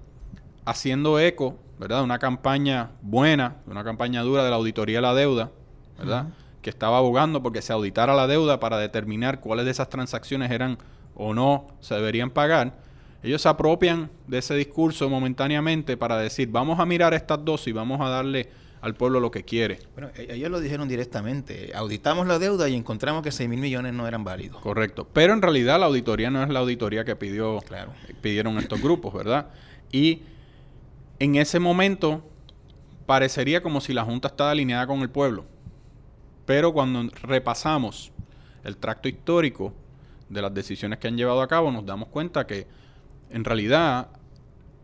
[0.65, 2.03] haciendo eco, ¿verdad?
[2.03, 5.51] Una campaña buena, una campaña dura de la auditoría de la deuda,
[5.99, 6.29] ¿verdad?
[6.63, 10.79] Que estaba abogando porque se auditara la deuda para determinar cuáles de esas transacciones eran
[11.15, 12.79] o no se deberían pagar
[13.23, 17.73] ellos se apropian de ese discurso momentáneamente para decir, vamos a mirar estas dos y
[17.73, 18.49] vamos a darle
[18.81, 19.79] al pueblo lo que quiere.
[19.95, 21.71] Bueno, e-, ellos lo dijeron directamente.
[21.75, 24.61] Auditamos la deuda y encontramos que 6 mil millones no eran válidos.
[24.61, 25.09] Correcto.
[25.13, 27.93] Pero en realidad la auditoría no es la auditoría que pidió, claro.
[28.21, 29.51] pidieron estos grupos, ¿verdad?
[29.93, 30.23] Y
[31.21, 32.29] en ese momento
[33.07, 35.45] parecería como si la Junta estaba alineada con el pueblo.
[36.45, 38.11] Pero cuando repasamos
[38.65, 39.73] el tracto histórico
[40.29, 42.67] de las decisiones que han llevado a cabo, nos damos cuenta que
[43.33, 44.09] en realidad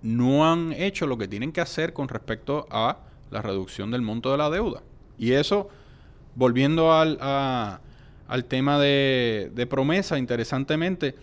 [0.02, 2.98] no han hecho lo que tienen que hacer con respecto a
[3.30, 4.82] la reducción del monto de la deuda.
[5.18, 5.68] Y eso,
[6.34, 11.16] volviendo al, al tema de, de, promesa, interesantemente,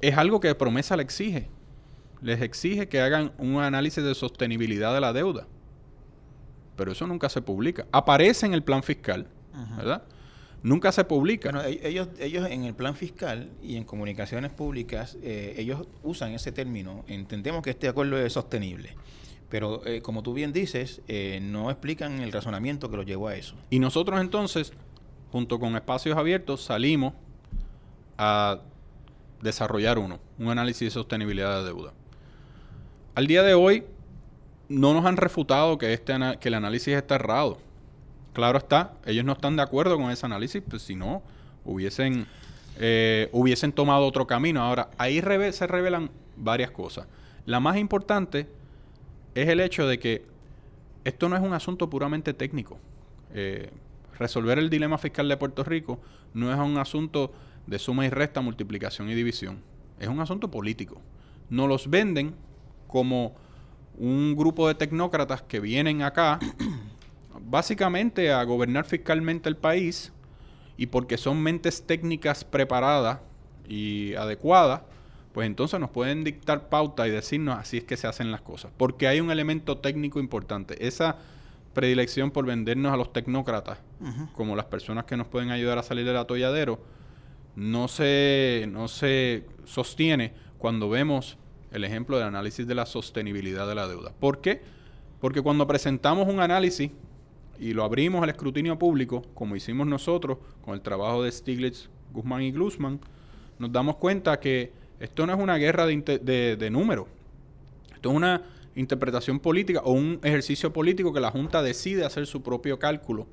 [0.00, 1.48] es algo que promesa le exige.
[2.20, 5.46] Les exige que hagan un análisis de sostenibilidad de la deuda.
[6.76, 7.86] Pero eso nunca se publica.
[7.90, 9.26] Aparece en el plan fiscal,
[9.76, 10.02] ¿verdad?
[10.62, 11.50] Nunca se publica.
[11.50, 16.32] Bueno, e-, ellos, ellos en el plan fiscal y en comunicaciones públicas, eh, ellos usan
[16.32, 17.04] ese término.
[17.08, 18.96] Entendemos que este acuerdo es sostenible.
[19.48, 23.34] Pero eh, como tú bien dices, eh, no explican el razonamiento que lo llevó a
[23.34, 23.54] eso.
[23.70, 24.72] Y nosotros entonces,
[25.32, 27.14] junto con espacios abiertos, salimos
[28.18, 28.60] a
[29.40, 31.94] desarrollar uno, un análisis de sostenibilidad de deuda.
[33.14, 33.84] Al día de hoy,
[34.68, 37.58] no nos han refutado que, este, que el análisis está errado
[38.38, 41.24] claro está, ellos no están de acuerdo con ese análisis, pues si no,
[41.64, 42.24] hubiesen,
[42.76, 44.62] eh, hubiesen tomado otro camino.
[44.62, 45.20] Ahora, ahí
[45.50, 47.08] se revelan varias cosas.
[47.46, 48.48] La más importante
[49.34, 50.24] es el hecho de que
[51.02, 52.78] esto no es un asunto puramente técnico.
[53.34, 53.72] Eh,
[54.16, 55.98] resolver el dilema fiscal de Puerto Rico
[56.32, 57.32] no es un asunto
[57.66, 59.58] de suma y resta, multiplicación y división.
[59.98, 61.02] Es un asunto político.
[61.50, 62.36] Nos los venden
[62.86, 63.34] como
[63.98, 66.38] un grupo de tecnócratas que vienen acá
[67.48, 70.12] básicamente a gobernar fiscalmente el país
[70.76, 73.20] y porque son mentes técnicas preparadas
[73.68, 74.82] y adecuadas
[75.38, 78.72] pues entonces nos pueden dictar pauta y decirnos así es que se hacen las cosas.
[78.76, 80.84] Porque hay un elemento técnico importante.
[80.84, 81.16] Esa
[81.74, 83.78] predilección por vendernos a los tecnócratas,
[84.32, 86.80] como las personas que nos pueden ayudar a salir del atolladero,
[87.54, 91.38] no se, no se sostiene cuando vemos
[91.70, 94.12] el ejemplo del análisis de la sostenibilidad de la deuda.
[94.18, 94.62] ¿Por qué?
[95.20, 96.90] Porque cuando presentamos un análisis
[97.58, 102.42] y lo abrimos al escrutinio público, como hicimos nosotros con el trabajo de Stiglitz, Guzmán
[102.42, 103.00] y Glusman,
[103.58, 107.06] nos damos cuenta que esto no es una guerra de, de, números.
[107.94, 108.42] Esto es una
[108.74, 113.26] interpretación política o un ejercicio político que la Junta decide hacer su propio cálculo.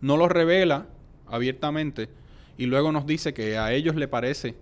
[0.00, 0.86] No lo revela
[1.26, 2.08] abiertamente
[2.56, 4.54] y luego nos dice que a ellos le parece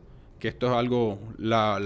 [0.42, 1.78] que esto es algo, la,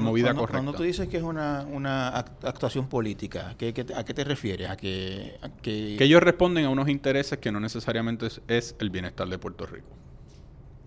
[0.00, 0.54] movida correcta.
[0.54, 4.70] Cuando tú dices que es una, una actuación política, ¿a qué, te refieres?
[4.70, 6.02] ¿A que, que...
[6.02, 9.86] ellos responden a unos intereses que no necesariamente es, el bienestar de Puerto Rico.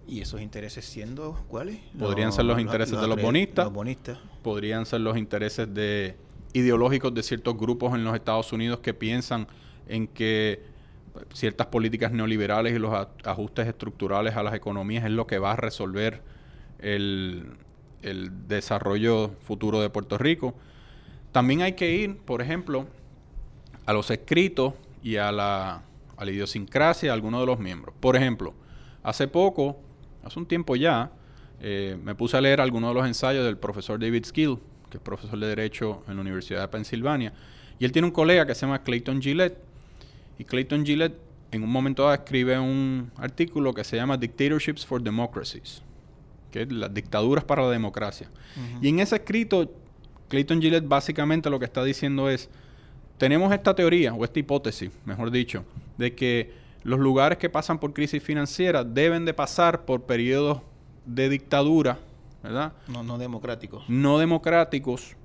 [0.06, 1.80] ¿Y esos intereses siendo cuáles?
[1.97, 4.17] Podrían ser los intereses de los bonistas, bonistas.
[4.43, 6.17] Podrían ser los intereses de
[6.51, 9.47] ideológicos de ciertos grupos en los Estados Unidos que piensan
[9.88, 10.63] en que
[11.34, 12.91] ciertas políticas neoliberales y los
[13.23, 16.35] ajustes estructurales a las economías es lo que va a resolver
[16.79, 17.57] el,
[18.47, 20.53] desarrollo futuro de Puerto Rico.
[21.31, 22.85] También hay que ir, por ejemplo,
[23.85, 25.81] a los escritos y a la,
[26.15, 27.95] a la idiosincrasia de algunos de los miembros.
[27.99, 28.53] Por ejemplo,
[29.01, 29.77] hace poco,
[30.23, 31.11] hace un tiempo ya,
[31.61, 34.59] eh, me puse a leer algunos de los ensayos del profesor David Skill,
[34.91, 37.33] que es profesor de Derecho en la Universidad de Pensilvania.
[37.79, 39.57] Y él tiene un colega que se llama Clayton Gillette.
[40.38, 41.17] Y Clayton Gillette
[41.51, 45.81] en un momento dado escribe un artículo que se llama Dictatorships for Democracies
[46.55, 48.29] que las dictaduras para la democracia.
[48.81, 49.69] Y en ese escrito,
[50.29, 52.49] Clayton Gillette básicamente lo que está diciendo es,
[53.17, 55.65] tenemos esta teoría, o esta hipótesis, mejor dicho,
[55.97, 60.61] de que los lugares que pasan por crisis financiera deben de pasar por periodos
[61.05, 61.99] de dictadura,
[62.41, 62.71] ¿verdad?
[62.87, 63.83] No, no democráticos.
[63.89, 65.17] No democráticos,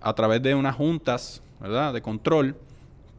[0.00, 1.94] a través de unas juntas, ¿verdad?
[1.94, 2.56] De control,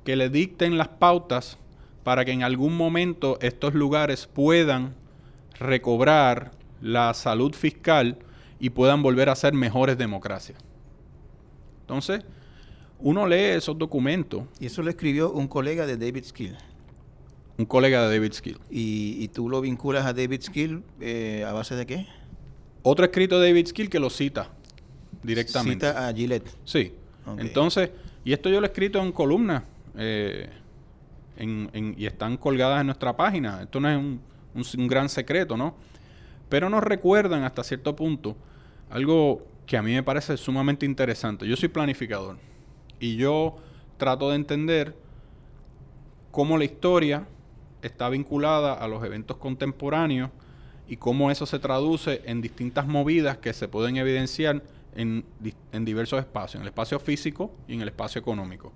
[0.04, 1.58] que le dicten las pautas
[2.04, 4.96] para que en algún momento estos lugares puedan
[5.58, 6.52] recobrar
[6.84, 8.18] la salud fiscal
[8.60, 10.60] y puedan volver a ser mejores democracias.
[11.82, 12.22] Entonces,
[13.00, 14.44] uno lee esos documentos.
[14.60, 16.58] Y eso lo escribió un colega de David Skill.
[17.58, 18.60] Un colega de David Skill.
[18.70, 22.06] ¿Y, tú lo vinculas a David Skill eh, a base de qué?
[22.82, 24.50] Otro escrito de David Skill que lo cita
[25.24, 25.88] directamente.
[25.88, 26.50] Cita a Gillette.
[26.66, 26.94] Sí.
[27.38, 27.92] Entonces,
[28.26, 29.64] y esto yo lo he escrito en columnas
[29.98, 30.50] eh,
[31.38, 33.62] y están colgadas en nuestra página.
[33.64, 33.90] Esto no
[34.56, 35.76] es un gran secreto, ¿no?
[36.50, 38.36] Pero nos recuerdan hasta cierto punto
[38.90, 41.48] algo que a mí me parece sumamente interesante.
[41.48, 42.38] Yo soy planificador
[43.00, 43.58] y yo
[43.98, 44.96] trato de entender
[46.32, 47.28] cómo la historia
[47.82, 50.30] está vinculada a los eventos contemporáneos
[50.88, 54.62] y cómo eso se traduce en distintas movidas que se pueden evidenciar
[54.96, 55.26] en,
[55.72, 58.72] en, diversos espacios, en el espacio físico y en el espacio económico.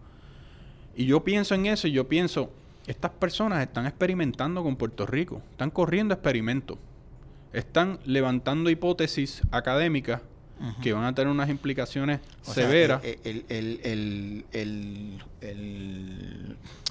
[0.95, 2.49] Y yo pienso en eso y yo pienso,
[2.88, 6.77] estas personas están experimentando con Puerto Rico, están corriendo experimentos
[7.53, 10.21] están levantando hipótesis académicas
[10.81, 13.01] que van a tener unas implicaciones severas.
[13.03, 14.45] El,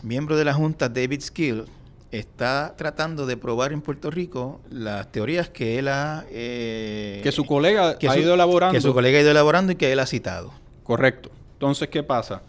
[0.02, 1.64] miembro de la Junta, David Skill,
[2.12, 6.24] está tratando de probar en Puerto Rico las teorías que él ha...
[6.30, 8.72] Eh, que su colega ha ido elaborando.
[8.72, 10.52] Que su colega ha ido elaborando y que él ha citado.
[10.84, 11.30] Correcto.
[11.54, 12.42] Entonces, ¿qué pasa?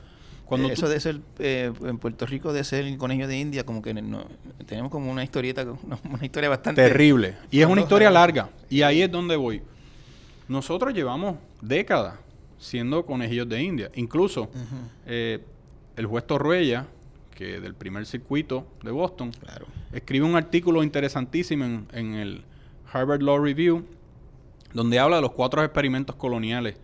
[0.48, 3.82] Cuando Eso de ser, eh, en Puerto Rico, de ser el conejo de India, como
[3.82, 4.26] que no,
[4.66, 5.64] tenemos como una historieta,
[6.04, 6.82] una, historia bastante...
[6.82, 7.36] Terrible.
[7.52, 8.50] Y es una historia larga.
[8.70, 9.62] Y ahí es donde voy.
[10.48, 12.16] Nosotros llevamos décadas
[12.58, 13.92] siendo conejillos de India.
[13.96, 14.50] Incluso
[15.06, 15.44] eh,
[15.98, 16.88] el juez Torruella,
[17.36, 19.32] que del primer circuito de Boston,
[19.92, 22.46] escribe un artículo interesantísimo en, en, el
[22.92, 23.86] Harvard Law Review,
[24.74, 26.78] donde habla de los cuatro experimentos coloniales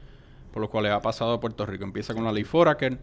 [0.52, 1.86] por los cuales ha pasado a Puerto Rico.
[1.86, 2.99] Empieza con la ley Foraker,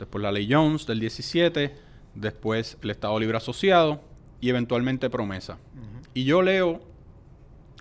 [0.00, 1.72] después la ley Jones del 17,
[2.14, 4.00] después el Estado Libre Asociado
[4.40, 5.58] y eventualmente promesa.
[6.14, 6.80] Y yo leo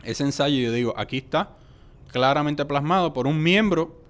[0.04, 1.56] ese ensayo y yo digo, aquí está
[2.12, 4.02] claramente plasmado por un miembro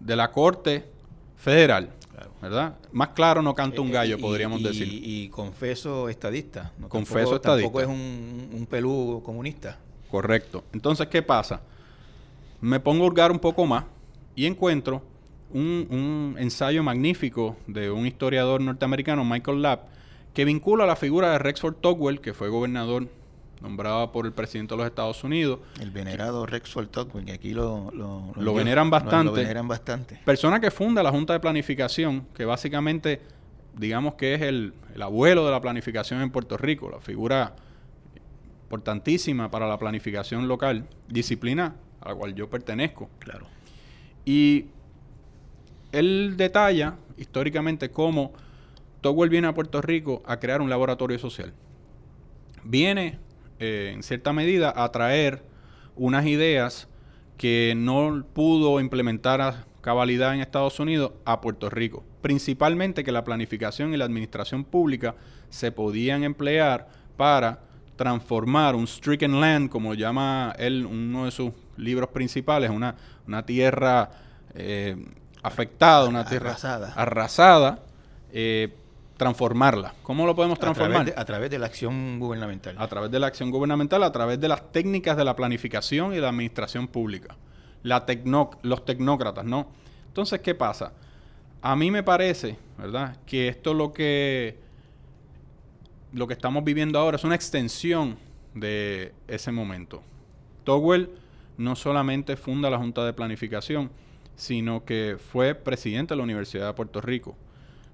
[0.00, 0.88] de la Corte
[1.36, 1.92] Federal.
[2.40, 2.76] ¿Verdad?
[2.92, 4.86] Más claro no canta un eh, gallo, podríamos decir.
[4.88, 6.72] Y, confeso estadista.
[6.88, 7.64] confeso estadista.
[7.64, 9.76] Tampoco es un, un pelú comunista.
[10.08, 10.62] Correcto.
[10.72, 11.60] Entonces, ¿qué pasa?
[12.60, 13.84] Me pongo a hurgar un poco más
[14.36, 15.02] y encuentro
[15.52, 19.88] un, ensayo magnífico de un historiador norteamericano, Michael Lapp,
[20.34, 23.08] que vincula la figura de Rexford Tocqueville, que fue gobernador
[23.60, 25.60] nombrado por el presidente de los Estados Unidos.
[25.80, 29.24] El venerado Rexford Tocqueville, que aquí lo, lo, veneran bastante.
[29.24, 30.20] Lo, veneran bastante.
[30.24, 33.20] Persona que funda la Junta de Planificación, que básicamente,
[33.76, 37.56] digamos que es el, el abuelo de la planificación en Puerto Rico, la figura
[38.68, 43.08] importantísima para la planificación local, disciplina a la cual yo pertenezco.
[43.18, 43.46] Claro.
[44.24, 44.66] Y
[45.92, 48.32] él detalla históricamente cómo
[49.00, 51.52] Togwell viene a Puerto Rico a crear un laboratorio social.
[52.64, 53.18] Viene,
[53.58, 55.42] eh, en cierta medida, a traer
[55.96, 56.88] unas ideas
[57.36, 62.04] que no pudo implementar a cabalidad en Estados Unidos a Puerto Rico.
[62.20, 65.14] Principalmente que la planificación y la administración pública
[65.48, 67.60] se podían emplear para
[67.96, 72.96] transformar un stricken land, como llama él uno de sus libros principales, una,
[73.46, 74.10] tierra
[74.54, 74.96] eh,
[75.42, 76.92] afectada, una tierra Arrasada.
[76.96, 77.78] arrasada,
[78.32, 78.74] eh,
[79.16, 79.94] transformarla.
[80.02, 80.92] ¿Cómo lo podemos A transformar?
[80.98, 82.76] través, de, a través de la acción gubernamental.
[82.78, 86.18] a través de la acción gubernamental, a través de las técnicas de la planificación y
[86.18, 87.36] la administración pública.
[87.82, 89.68] La tecno- los tecnócratas, ¿no?
[90.08, 90.92] Entonces, ¿qué pasa?
[91.62, 93.16] A mí me parece, ¿verdad?
[93.26, 94.58] Que esto lo que
[96.12, 98.16] lo que estamos viviendo ahora es una extensión
[98.54, 100.02] de ese momento.
[100.64, 101.10] Togwell
[101.58, 103.90] no solamente funda la Junta de Planificación,
[104.38, 107.36] sino que fue presidente de la Universidad de Puerto Rico.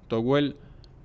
[0.08, 0.56] Togwell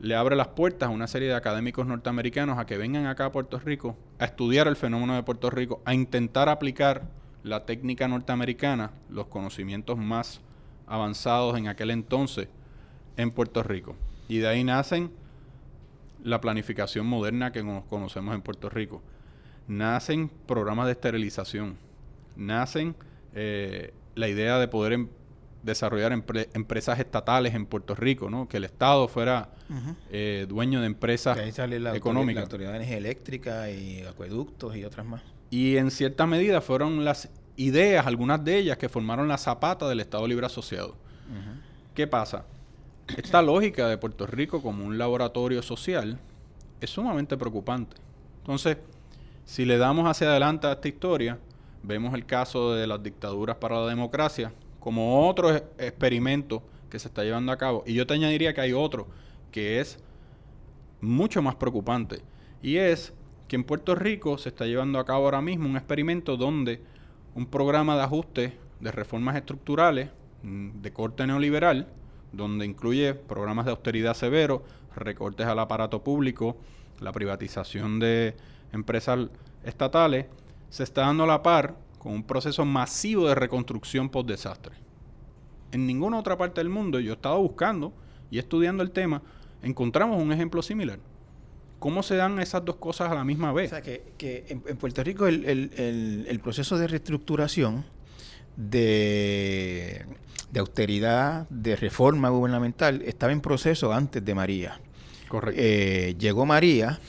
[0.02, 3.32] le abre las puertas a una serie de académicos norteamericanos a que vengan acá a
[3.32, 7.04] Puerto Rico a estudiar el fenómeno de Puerto Rico, a intentar aplicar
[7.44, 10.42] la técnica norteamericana, los conocimientos más
[10.88, 12.50] avanzados en aquel entonces
[13.16, 13.96] en Puerto Rico.
[14.28, 15.10] Y de ahí nacen
[16.22, 19.02] la planificación moderna que nos conocemos en Puerto Rico.
[19.70, 21.78] Nacen programas de esterilización.
[22.36, 22.94] Nacen
[23.34, 25.08] eh, la idea de poder em-
[25.64, 28.48] desarrollar empre- empresas estatales en Puerto Rico, ¿no?
[28.48, 29.50] que el Estado fuera
[30.12, 32.36] eh, dueño de empresas ahí sale la, autoridad, económicas.
[32.36, 35.22] la Autoridad de Energía Eléctrica y acueductos y otras más.
[35.50, 40.00] Y en cierta medida fueron las ideas, algunas de ellas, que formaron la zapata del
[40.00, 40.96] Estado Libre Asociado.
[41.94, 42.46] ¿Qué pasa?
[43.18, 46.20] Esta lógica de Puerto Rico como un laboratorio social
[46.80, 47.98] es sumamente preocupante.
[48.40, 48.78] Entonces,
[49.46, 51.38] si le damos hacia adelante a esta historia,
[51.84, 57.08] vemos el caso de las dictaduras para la democracia como otro e- experimento que se
[57.08, 57.84] está llevando a cabo.
[57.86, 59.08] Y yo te añadiría que hay otro
[59.52, 60.00] que es
[61.02, 62.22] mucho más preocupante.
[62.62, 63.14] Y es
[63.48, 66.82] que en Puerto Rico se está llevando a cabo ahora mismo un experimento donde
[67.36, 70.10] un programa de ajuste de reformas estructurales
[70.44, 71.88] mm, de corte neoliberal,
[72.32, 74.62] donde incluye programas de austeridad severos,
[74.96, 76.58] recortes al aparato público,
[77.00, 78.36] la privatización de
[78.72, 79.30] empresas
[79.64, 80.26] estatales,
[80.70, 84.74] se está dando a la par con un proceso masivo de reconstrucción post-desastre.
[85.72, 87.94] En ninguna otra parte del mundo, yo he estado buscando
[88.32, 89.22] y estudiando el tema,
[89.62, 90.98] encontramos un ejemplo similar.
[91.78, 93.70] ¿Cómo se dan esas dos cosas a la misma O vez?
[93.70, 97.86] sea, que, que en, en Puerto Rico el, el- el- el proceso de reestructuración,
[98.58, 100.06] de,
[100.52, 104.80] de austeridad, de reforma gubernamental, estaba en proceso antes de María.
[105.28, 105.62] Correcto.
[105.64, 107.00] Eh, llegó María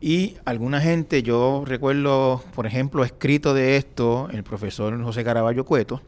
[0.00, 6.02] y alguna gente, yo recuerdo, por ejemplo, escrito de esto el profesor José Caraballo Cueto,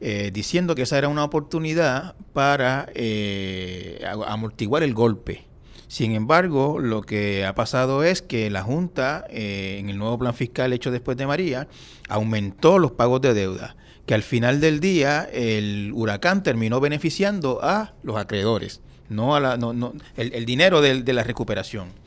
[0.00, 5.44] eh, diciendo que esa era una oportunidad para eh, amortiguar el golpe.
[5.86, 10.34] Sin embargo, lo que ha pasado es que la Junta, eh, en el nuevo plan
[10.34, 11.68] fiscal hecho después de María,
[12.08, 13.76] aumentó los pagos de deuda,
[14.06, 19.56] que al final del día el huracán terminó beneficiando a los acreedores, no a la,
[19.56, 21.99] no, no, el, dinero de la recuperación.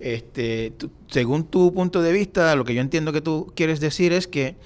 [0.00, 0.72] Este,
[1.08, 4.56] según tu punto de vista, lo que yo entiendo que tú quieres decir es que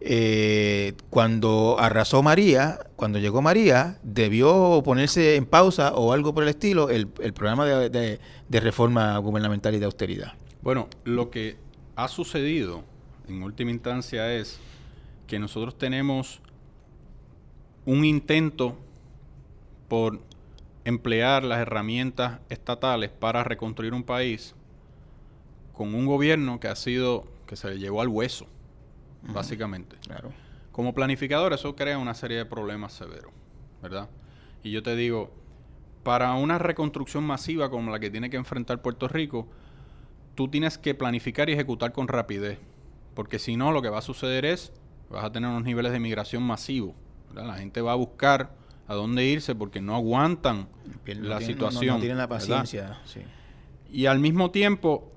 [0.00, 6.48] eh, cuando arrasó María, cuando llegó María, debió ponerse en pausa o algo por el
[6.48, 8.18] estilo el, programa de
[8.60, 10.34] reforma gubernamental y de austeridad.
[10.62, 11.56] Bueno, lo que
[11.96, 12.84] ha sucedido
[13.28, 14.58] en última instancia es
[15.26, 16.40] que nosotros tenemos
[17.86, 18.76] un intento
[19.88, 20.20] por
[20.84, 24.54] emplear las herramientas estatales para reconstruir un país
[25.80, 28.46] con un gobierno que ha sido, que se le llegó al hueso,
[29.32, 29.96] básicamente.
[30.06, 30.30] Claro.
[30.72, 33.32] Como planificador eso crea una serie de problemas severos,
[33.82, 34.10] ¿verdad?
[34.62, 35.32] Y yo te digo,
[36.02, 39.48] para una reconstrucción masiva como la que tiene que enfrentar Puerto Rico,
[40.34, 42.58] tú tienes que planificar y ejecutar con rapidez,
[43.14, 44.74] porque si no lo que va a suceder es,
[45.08, 46.94] vas a tener unos niveles de migración masivos,
[47.28, 47.46] ¿verdad?
[47.46, 48.54] La gente va a buscar
[48.86, 51.94] a dónde irse porque no aguantan No la tienen- no- no- situación.
[51.94, 52.98] No, tienen la paciencia.
[53.06, 53.20] sí.
[53.90, 55.10] Y al mismo tiempo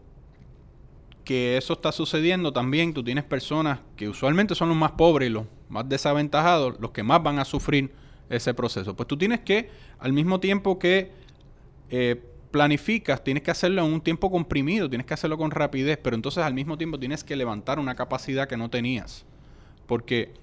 [1.23, 5.33] que eso está sucediendo también, tú tienes personas que usualmente son los más pobres y
[5.33, 7.91] los más desaventajados, los que más van a sufrir
[8.29, 8.95] ese proceso.
[8.95, 9.69] Pues tú tienes que,
[9.99, 11.11] al mismo tiempo que
[11.89, 12.21] eh,
[12.51, 16.43] planificas, tienes que hacerlo en un tiempo comprimido, tienes que hacerlo con rapidez, pero entonces
[16.43, 19.25] al mismo tiempo tienes que levantar una capacidad que no tenías.
[19.87, 20.33] Porque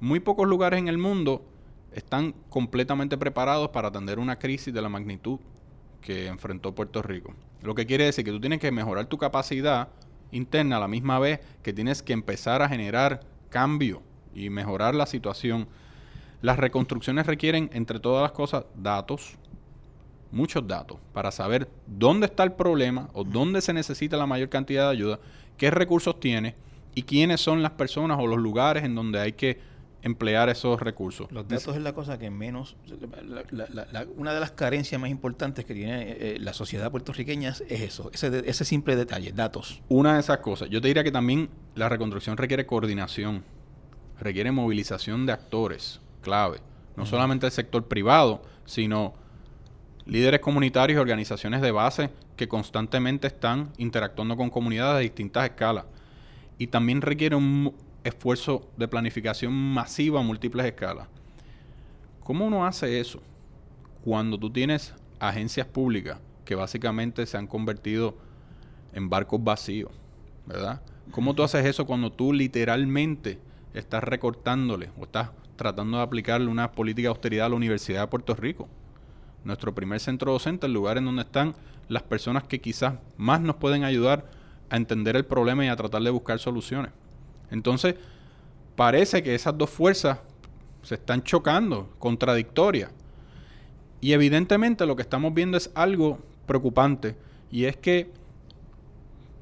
[0.00, 1.44] muy pocos lugares en el mundo
[1.92, 5.40] están completamente preparados para atender una crisis de la magnitud
[6.00, 7.34] que enfrentó Puerto Rico.
[7.62, 9.88] Lo que quiere decir que tú tienes que mejorar tu capacidad
[10.32, 13.20] interna a la misma vez que tienes que empezar a generar
[13.50, 14.02] cambio
[14.34, 15.68] y mejorar la situación.
[16.42, 19.36] Las reconstrucciones requieren, entre todas las cosas, datos,
[20.30, 24.84] muchos datos, para saber dónde está el problema o dónde se necesita la mayor cantidad
[24.84, 25.18] de ayuda,
[25.56, 26.54] qué recursos tiene
[26.94, 29.58] y quiénes son las personas o los lugares en donde hay que
[30.08, 31.30] emplear esos recursos.
[31.30, 32.76] Los datos es la cosa que menos,
[34.16, 38.42] una de las carencias más importantes que tiene eh, la sociedad puertorriqueña es eso, ese,
[38.44, 39.82] ese simple detalle, datos.
[39.88, 40.68] Una de esas cosas.
[40.70, 43.44] Yo te diría que también la reconstrucción requiere coordinación,
[44.18, 46.58] requiere movilización de actores clave,
[46.96, 49.14] no solamente el sector privado, sino
[50.04, 55.84] líderes comunitarios y organizaciones de base que constantemente están interactuando con comunidades de distintas escalas.
[56.56, 57.74] Y también requiere un
[58.08, 61.08] esfuerzo de planificación masiva a múltiples escalas.
[62.24, 63.22] ¿Cómo uno hace eso?
[64.04, 68.16] Cuando tú tienes agencias públicas que básicamente se han convertido
[68.92, 69.90] en barcos vacíos,
[70.46, 70.80] ¿verdad?
[71.10, 73.38] ¿Cómo tú haces eso cuando tú literalmente
[73.74, 78.06] estás recortándole o estás tratando de aplicarle una política de austeridad a la Universidad de
[78.08, 78.68] Puerto Rico?
[79.44, 81.54] Nuestro primer centro docente, el lugar en donde están
[81.88, 84.26] las personas que quizás más nos pueden ayudar
[84.70, 86.92] a entender el problema y a tratar de buscar soluciones.
[87.50, 87.94] Entonces,
[88.76, 90.18] parece que esas dos fuerzas
[90.82, 92.90] se están chocando, contradictorias.
[94.00, 97.16] Y evidentemente lo que estamos viendo es algo preocupante,
[97.50, 98.10] y es que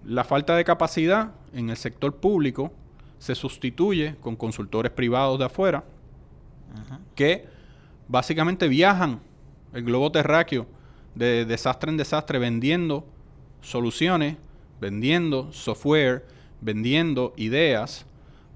[0.04, 2.72] la falta de capacidad en el sector público
[3.18, 5.84] se sustituye con consultores privados de afuera
[7.14, 7.46] que
[8.08, 9.20] básicamente viajan
[9.72, 10.66] el globo terráqueo
[11.14, 13.06] de desastre en desastre vendiendo
[13.62, 14.36] soluciones,
[14.80, 16.26] vendiendo software,
[16.60, 18.06] vendiendo ideas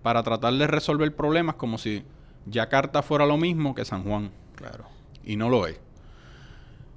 [0.03, 2.03] para tratar de resolver problemas como si
[2.47, 4.31] Yakarta fuera lo mismo que San Juan.
[4.57, 4.85] Claro.
[5.25, 5.79] Y no lo es.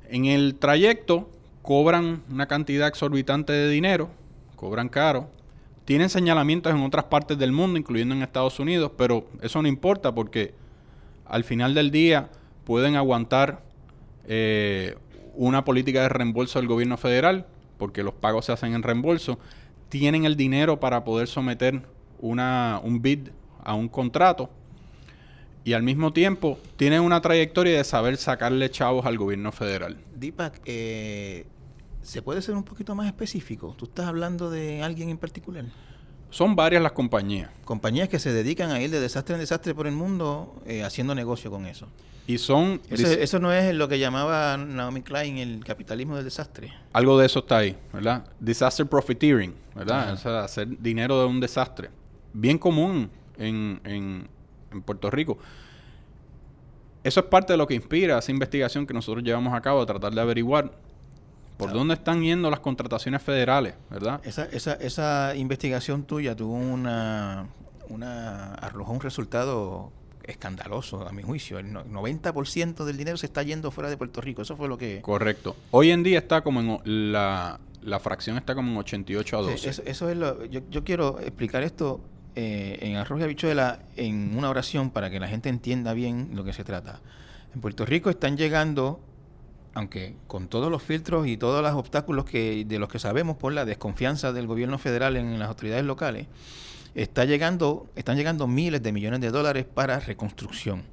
[0.10, 1.30] En el trayecto
[1.62, 4.10] cobran una cantidad exorbitante de dinero,
[4.56, 5.30] cobran caro,
[5.86, 10.14] tienen señalamientos en otras partes del mundo, incluyendo en Estados Unidos, pero eso no importa
[10.14, 10.54] porque
[11.26, 12.30] al final del día
[12.64, 13.64] pueden aguantar
[14.28, 14.96] eh,
[15.36, 17.46] una política de reembolso del gobierno federal,
[17.78, 19.40] porque los pagos se hacen en reembolso,
[19.94, 21.84] tienen el dinero para poder someter
[22.20, 23.28] una, un bid
[23.64, 24.50] a un contrato
[25.64, 30.00] y al mismo tiempo tienen una trayectoria de saber sacarle chavos al gobierno federal.
[30.16, 31.46] Deepak, eh,
[32.02, 33.76] ¿se puede ser un poquito más específico?
[33.78, 35.66] ¿Tú estás hablando de alguien en particular?
[36.34, 37.52] Son varias las compañías.
[37.64, 41.14] Compañías que se dedican a ir de desastre en desastre por el mundo eh, haciendo
[41.14, 41.88] negocio con eso.
[42.26, 42.82] Y son...
[42.90, 46.74] Eso, no es lo que llamaba Naomi Klein el capitalismo del desastre.
[46.92, 48.26] Algo de eso está ahí, ¿verdad?
[48.40, 50.14] Disaster profiteering, ¿verdad?
[50.14, 51.92] O sea, hacer dinero de un desastre.
[52.34, 54.28] Bien común en, en,
[54.72, 55.38] en Puerto Rico.
[57.04, 59.86] Eso es parte de lo que inspira esa investigación que nosotros llevamos a cabo, a
[59.86, 60.72] tratar de averiguar
[61.58, 64.22] por dónde están yendo las contrataciones federales, ¿verdad?
[64.24, 67.48] Esa, esa, esa investigación tuya tuvo una,
[67.90, 69.92] una arrojó un resultado
[70.24, 71.60] escandaloso, a mi juicio.
[71.60, 74.42] El 90% del dinero se está yendo fuera de Puerto Rico.
[74.42, 75.02] Eso fue lo que...
[75.02, 75.56] Correcto.
[75.72, 77.12] Hoy en día está como en...
[77.12, 79.70] La, la fracción está como en 88 a 12.
[79.86, 80.46] eso, es lo...
[80.46, 82.02] Yo, yo quiero explicar esto
[82.36, 86.44] eh, en arroz y habichuela en una oración para que la gente entienda bien lo
[86.44, 87.02] que se trata.
[87.54, 89.00] En Puerto Rico están llegando,
[89.74, 93.54] aunque con todos los filtros y todos los obstáculos que de los que sabemos por
[93.54, 96.28] la desconfianza del gobierno federal en las autoridades locales,
[96.96, 100.84] está llegando, están llegando miles de millones de dólares para reconstrucción.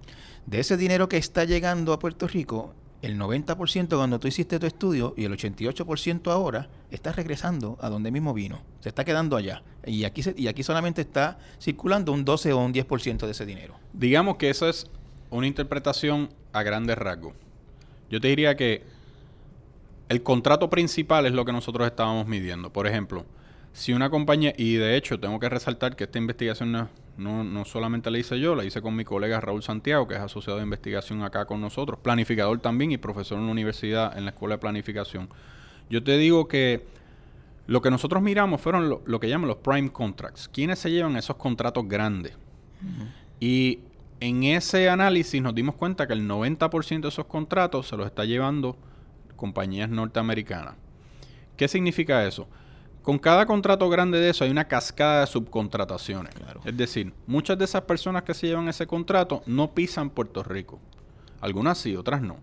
[0.47, 4.66] De ese dinero que está llegando a Puerto Rico, el 90% cuando tú hiciste tu
[4.66, 8.61] estudio y el 88% ahora está regresando a donde mismo vino.
[8.81, 9.62] Se está quedando allá.
[9.87, 13.74] Y aquí, y aquí solamente está circulando un 12 o un 10% de ese dinero.
[13.93, 14.87] Digamos que eso es
[15.31, 17.35] una interpretación a grandes rasgos.
[18.11, 18.83] Yo te diría que
[20.09, 22.73] el contrato principal es lo que nosotros estábamos midiendo.
[22.73, 23.25] Por ejemplo,
[23.73, 26.89] si una compañía, y de hecho tengo que resaltar que esta investigación no,
[27.45, 30.59] no, solamente la hice yo, la hice con mi colega Raúl Santiago, que es asociado
[30.59, 34.57] de investigación acá con nosotros, planificador también y profesor en la universidad, en la escuela
[34.57, 35.29] de planificación.
[35.89, 36.85] Yo te digo que
[37.69, 40.49] lo que nosotros miramos fueron lo, que llaman los prime contracts.
[40.49, 42.33] ¿Quiénes se llevan esos contratos grandes?
[43.39, 43.79] Y
[44.21, 48.25] en ese análisis nos dimos cuenta que el 90% de esos contratos se los está
[48.25, 48.77] llevando
[49.37, 50.75] compañías norteamericanas.
[51.57, 52.47] ¿Qué significa eso?
[53.03, 56.35] Con cada contrato grande de eso hay una cascada de subcontrataciones.
[56.66, 60.79] Es decir, muchas de esas personas que se llevan ese contrato no pisan Puerto Rico.
[61.41, 62.37] Algunas sí, otras no.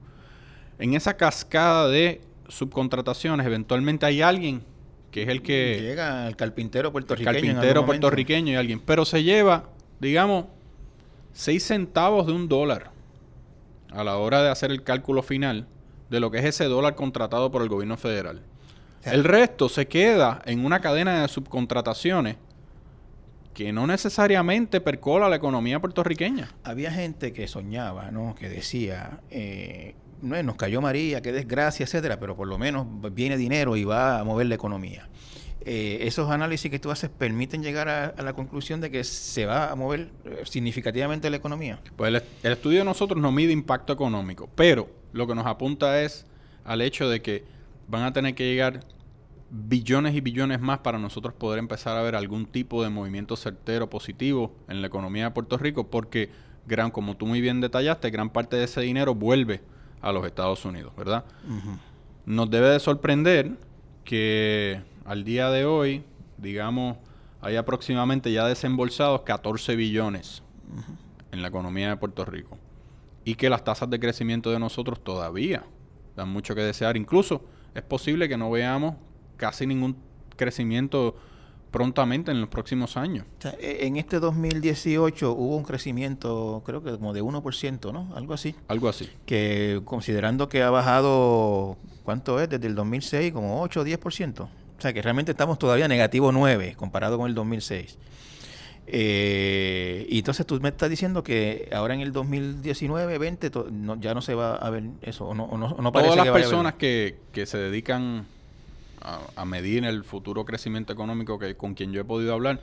[0.79, 4.63] En esa cascada de subcontrataciones, eventualmente hay alguien
[5.11, 5.79] que es el que...
[5.79, 7.37] Llega el carpintero puertorriqueño.
[7.37, 8.79] El carpintero puertorriqueño y alguien.
[8.79, 9.69] Pero se lleva,
[9.99, 10.45] digamos,
[11.37, 12.89] 6 centavos de un dólar
[13.91, 15.67] a la hora de hacer el cálculo final
[16.09, 18.41] de lo que es ese dólar contratado por el gobierno federal.
[19.03, 22.37] El resto se queda en una cadena de subcontrataciones
[23.53, 26.49] que no necesariamente percola la economía puertorriqueña.
[26.63, 28.33] Había gente que soñaba, ¿no?
[28.33, 33.37] Que decía, eh, no, nos cayó María, qué desgracia, etcétera, pero por lo menos viene
[33.37, 35.07] dinero y va a mover la economía.
[35.69, 39.69] Eh, esos análisis que tú haces permiten llegar a, la conclusión de que se va
[39.69, 41.77] a mover eh, significativamente la economía.
[41.97, 46.01] Pues el, el, estudio de nosotros no mide impacto económico, pero lo que nos apunta
[46.01, 46.25] es
[46.63, 47.43] al hecho de que
[47.89, 48.79] van a tener que llegar
[49.49, 53.89] billones y billones más para nosotros poder empezar a ver algún tipo de movimiento certero
[53.89, 56.29] positivo en la economía de Puerto Rico, porque
[56.65, 59.59] gran, como tú muy bien detallaste, gran parte de ese dinero vuelve
[59.99, 61.25] a los Estados Unidos, ¿verdad?
[62.25, 63.51] Nos debe de sorprender
[64.05, 66.03] que al día de hoy,
[66.37, 66.97] digamos,
[67.39, 70.43] hay aproximadamente ya desembolsados 14 billones
[71.31, 72.57] en la economía de Puerto Rico
[73.23, 75.63] y que las tasas de crecimiento de nosotros todavía
[76.15, 76.97] dan mucho que desear.
[76.97, 77.41] Incluso
[77.73, 78.95] es posible que no veamos
[79.37, 79.95] casi ningún
[80.35, 81.15] crecimiento
[81.71, 83.25] prontamente en los próximos años.
[83.61, 88.13] E, en este 2018 hubo un crecimiento, creo que como de 1%, ¿no?
[88.13, 88.55] Algo así.
[88.67, 89.09] Algo así.
[89.25, 92.49] Que considerando que ha bajado, ¿cuánto es?
[92.49, 94.49] Desde el 2006, como 8 o 10%.
[94.77, 97.97] O sea que realmente estamos todavía negativo 9 comparado con el 2006.
[98.89, 103.51] Eh, y entonces tú me estás diciendo que ahora en el 2019, 20,
[103.99, 106.75] ya no se va a ver eso, o no, o no, parece Todas las personas
[106.75, 108.25] que, que se dedican
[109.35, 112.61] a, medir el futuro crecimiento económico que con quien yo he podido hablar,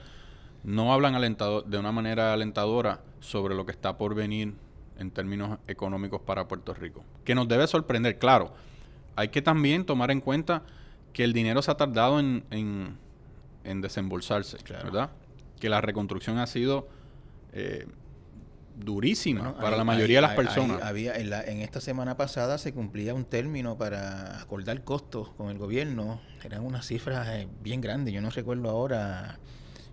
[0.63, 4.55] no hablan alentado, de una manera alentadora sobre lo que está por venir
[4.99, 7.05] en términos económicos para Puerto Rico.
[7.25, 8.53] Que nos debe sorprender, claro.
[9.17, 10.63] Hay que también tomar en cuenta
[11.15, 15.11] que el dinero se ha tardado en, en, desembolsarse, ¿verdad?
[15.59, 16.89] Que la reconstrucción ha sido
[17.53, 17.87] eh,
[18.77, 20.83] durísima para la mayoría de las personas.
[20.83, 25.51] había en, la, en, esta semana pasada se cumplía un término para acordar costos con
[25.51, 26.21] el gobierno.
[26.43, 28.13] Eran unas cifras eh, bien grandes.
[28.13, 29.39] Yo no recuerdo ahora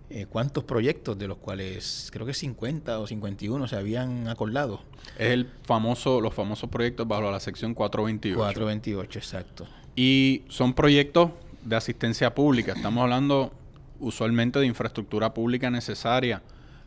[0.09, 4.81] eh, cuántos proyectos, de los cuales creo que 50 o 51 se habían acordado.
[5.17, 8.37] Es el famoso, los famosos proyectos bajo la sección 428.
[8.37, 9.67] 428, exacto.
[9.95, 11.31] Y son proyectos
[11.63, 12.73] de asistencia pública.
[12.73, 13.51] Estamos hablando
[13.99, 16.41] usualmente de infraestructura pública necesaria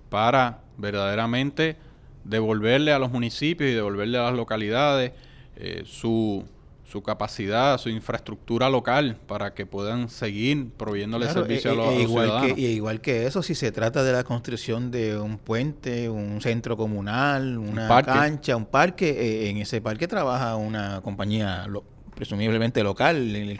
[0.08, 1.76] para verdaderamente
[2.24, 5.12] devolverle a los municipios y devolverle a las localidades
[5.56, 6.44] eh, su,
[6.84, 12.02] su capacidad, su infraestructura local para que puedan seguir proveyéndole servicio a, e, los, e
[12.02, 12.54] igual ciudadanos.
[12.54, 16.40] Que, y igual que eso, si se trata de la construcción de un puente, un
[16.40, 21.66] centro comunal, una cancha, un parque, eh, en ese parque trabaja una compañía
[22.14, 23.58] presumiblemente local, el,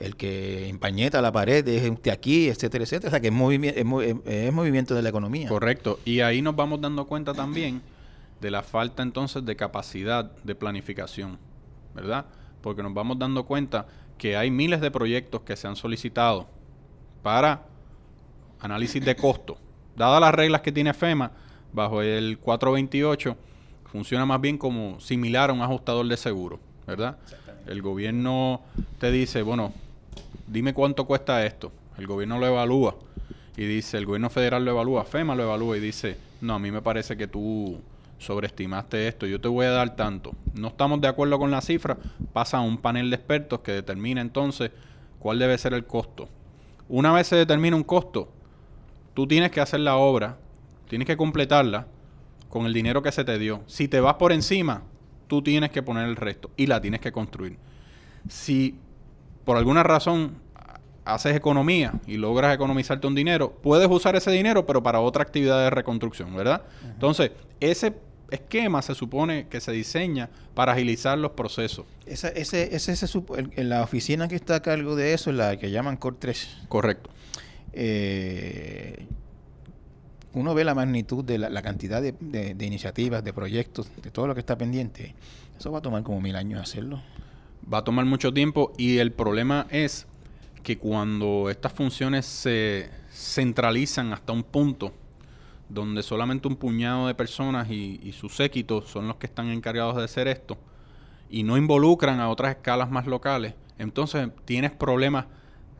[0.00, 3.08] el, que empañeta la pared es de aquí, etcétera, etcétera.
[3.08, 3.80] O sea, que es, movimiento,
[4.26, 5.48] es, movimiento de la economía.
[5.48, 5.98] Correcto.
[6.04, 7.82] Y ahí nos vamos dando cuenta también
[8.40, 11.38] de la falta entonces de capacidad de planificación,
[11.94, 12.26] ¿verdad?
[12.60, 13.86] Porque nos vamos dando cuenta
[14.18, 16.46] que hay miles de proyectos que se han solicitado
[17.22, 17.66] para
[18.60, 19.58] análisis de costo.
[19.96, 21.32] Dadas las reglas que tiene FEMA,
[21.72, 23.36] bajo el 428,
[23.84, 27.16] funciona más bien como similar a un ajustador de seguro, ¿verdad?
[27.66, 28.60] El gobierno
[28.98, 29.72] te dice, bueno,
[30.46, 31.72] dime cuánto cuesta esto.
[31.98, 32.96] El gobierno lo evalúa
[33.56, 36.70] y dice, el gobierno federal lo evalúa, FEMA lo evalúa y dice, no, a mí
[36.70, 37.78] me parece que tú
[38.18, 40.32] sobreestimaste esto, yo te voy a dar tanto.
[40.54, 41.96] No estamos de acuerdo con la cifra,
[42.32, 44.70] pasa a un panel de expertos que determina entonces
[45.18, 46.28] cuál debe ser el costo.
[46.88, 48.28] Una vez se determina un costo,
[49.14, 50.36] tú tienes que hacer la obra,
[50.88, 51.86] tienes que completarla
[52.48, 53.62] con el dinero que se te dio.
[53.66, 54.82] Si te vas por encima,
[55.34, 57.56] tú tienes que poner el resto y la tienes que construir.
[58.28, 58.76] Si
[59.44, 60.36] por alguna razón
[61.04, 65.58] haces economía y logras economizarte un dinero, puedes usar ese dinero, pero para otra actividad
[65.58, 66.62] de reconstrucción, ¿verdad?
[66.84, 67.94] Entonces, ese
[68.30, 71.84] esquema se supone que se diseña para agilizar los procesos.
[72.06, 73.06] Esa, ese, ese, ese,
[73.56, 76.58] en la oficina que está a cargo de eso es la que llaman COR 3.
[76.68, 77.10] Correcto.
[77.72, 79.08] Eh,
[80.34, 84.40] uno ve la magnitud de la, cantidad de, iniciativas, de proyectos, de todo lo que
[84.40, 85.14] está pendiente.
[85.58, 87.00] Eso va a tomar como mil años hacerlo.
[87.72, 90.06] Va a tomar mucho tiempo y el problema es
[90.62, 94.92] que cuando estas funciones se centralizan hasta un punto
[95.68, 100.04] donde solamente un puñado de personas y, sus séquitos son los que están encargados de
[100.04, 100.58] hacer esto
[101.30, 105.26] y no involucran a otras escalas más locales, entonces tienes problemas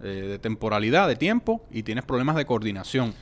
[0.02, 3.14] eh, de temporalidad, de tiempo y tienes problemas de coordinación.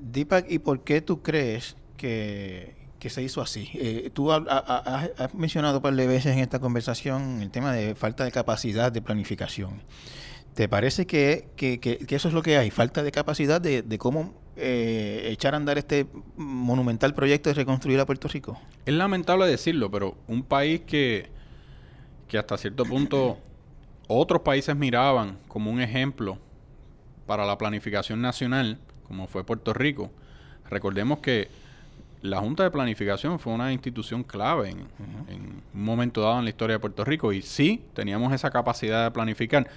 [0.00, 3.70] Deepak, ¿y por qué tú crees que, se hizo así?
[3.74, 8.24] Eh, tú has mencionado un par de veces en esta conversación el tema de falta
[8.24, 9.82] de capacidad de planificación.
[10.54, 11.48] ¿Te parece que,
[12.08, 12.70] eso es lo que hay?
[12.70, 16.06] Falta de capacidad de, cómo eh, echar a andar este
[16.36, 18.60] monumental proyecto de reconstruir a Puerto Rico.
[18.84, 21.30] Es lamentable decirlo, pero un país que,
[22.28, 23.38] que hasta cierto punto
[24.08, 26.38] otros países miraban como un ejemplo
[27.26, 28.78] para la planificación nacional,
[29.10, 30.08] como fue Puerto Rico,
[30.70, 31.48] recordemos que
[32.22, 34.78] la Junta de Planificación fue una institución clave en,
[35.26, 39.02] en, un momento dado en la historia de Puerto Rico y sí teníamos esa capacidad
[39.02, 39.68] de planificar.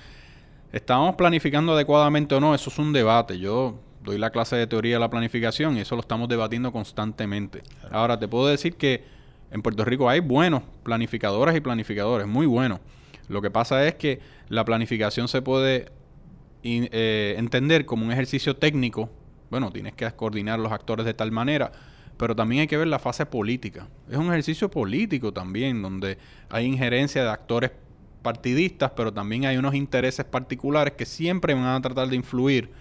[0.71, 2.53] ¿Estábamos planificando adecuadamente o no?
[2.53, 3.39] Eso es un debate.
[3.39, 7.63] Yo doy la clase de teoría de la planificación y eso lo estamos debatiendo constantemente.
[7.89, 9.03] Ahora, te puedo decir que
[9.49, 12.81] en Puerto Rico hay buenos planificadores y planificadores, muy buenos.
[13.29, 14.19] Lo que pasa es que
[14.49, 15.91] la planificación se puede
[16.63, 19.09] eh, entender como un ejercicio técnico.
[19.53, 21.71] Bueno, tienes que coordinar los actores de tal manera,
[22.17, 23.87] pero también hay que ver la fase política.
[24.09, 26.17] Es un ejercicio político también, donde
[26.49, 27.69] hay injerencia de actores
[28.23, 32.71] partidistas, pero también hay unos intereses particulares que siempre van a tratar de influir,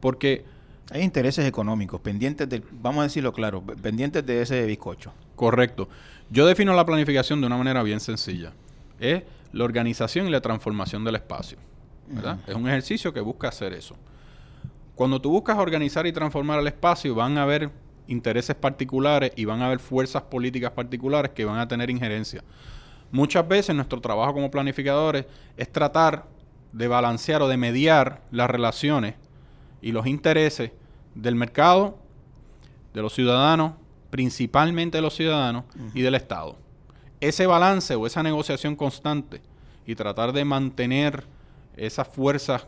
[0.00, 0.44] porque
[0.90, 5.12] hay intereses económicos, pendientes del, vamos a decirlo claro, pendientes de ese bizcocho.
[5.36, 5.88] Correcto.
[6.28, 8.52] Yo defino la planificación de una manera bien sencilla.
[8.98, 9.22] Es
[9.52, 11.58] la organización y la transformación del espacio.
[12.08, 12.40] ¿verdad?
[12.48, 13.94] Es un ejercicio que busca hacer eso.
[14.96, 17.70] Cuando tú buscas organizar y transformar el espacio, van a haber
[18.08, 22.42] intereses particulares y van a haber fuerzas políticas particulares que van a tener injerencia.
[23.12, 25.26] Muchas veces nuestro trabajo como planificadores
[25.58, 26.24] es tratar
[26.72, 29.16] de balancear o de mediar las relaciones
[29.82, 30.72] y los intereses
[31.14, 31.98] del mercado,
[32.94, 33.74] de los ciudadanos,
[34.08, 36.56] principalmente de los ciudadanos y del Estado.
[37.20, 39.42] Ese balance o esa negociación constante
[39.86, 41.24] y tratar de mantener
[41.76, 42.66] esas fuerzas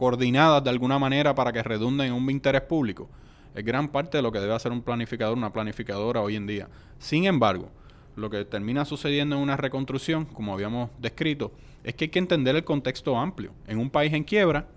[0.00, 3.06] coordinadas de alguna manera para que redunden en un interés público
[3.54, 6.68] es gran parte de lo que debe hacer un planificador, una planificadora hoy en día.
[6.98, 7.68] Sin embargo,
[8.16, 11.52] lo que termina sucediendo en una reconstrucción, como habíamos descrito,
[11.84, 13.52] es que hay que entender el contexto amplio.
[13.66, 14.68] En un país en quiebra,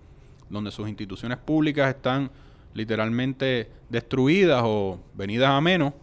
[0.49, 2.29] donde sus instituciones públicas están
[2.73, 5.93] literalmente destruidas o venidas a menos,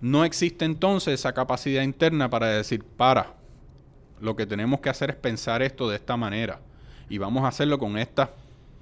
[0.00, 3.34] no existe entonces esa capacidad interna para decir, para,
[4.20, 6.58] lo que tenemos que hacer es pensar esto de esta manera
[7.08, 8.30] y vamos a hacerlo con estas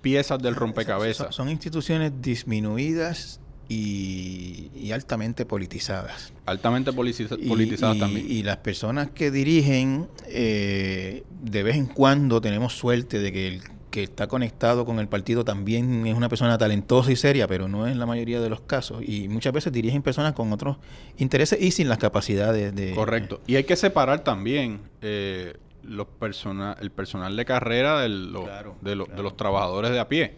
[0.01, 1.35] piezas del rompecabezas.
[1.35, 6.33] Son, instituciones disminuidas y, altamente politizadas.
[6.45, 8.27] Altamente politizadas también.
[8.29, 13.63] Y las personas que dirigen, eh, de vez en cuando tenemos suerte de que el
[13.93, 17.87] que está conectado con el partido también es una persona talentosa y seria, pero no
[17.87, 19.03] es la mayoría de los casos.
[19.07, 20.79] Y muchas veces dirigen personas con otros
[21.19, 22.95] intereses y sin las capacidades de...
[22.95, 23.41] Correcto.
[23.47, 29.37] Y hay que separar también eh, los persona el personal de carrera de, de, los
[29.37, 30.35] trabajadores de a pie.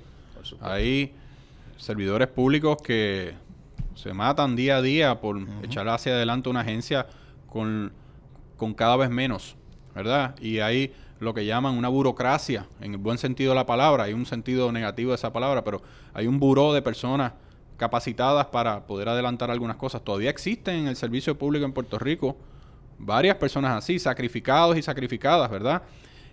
[0.61, 1.12] Hay
[1.76, 3.34] servidores públicos que
[3.95, 7.07] se matan día a día por echar hacia adelante una agencia
[7.49, 7.92] con,
[8.57, 9.57] con cada vez menos,
[9.95, 10.34] ¿verdad?
[10.40, 14.12] Y hay lo que llaman una burocracia, en el buen sentido de la palabra, hay
[14.12, 15.80] un sentido negativo de esa palabra, pero
[16.12, 17.32] hay un buró de personas
[17.76, 20.03] capacitadas para poder adelantar algunas cosas.
[20.03, 22.36] Todavía existen en el servicio público en Puerto Rico
[22.99, 25.82] varias personas así, sacrificados y sacrificadas, ¿verdad?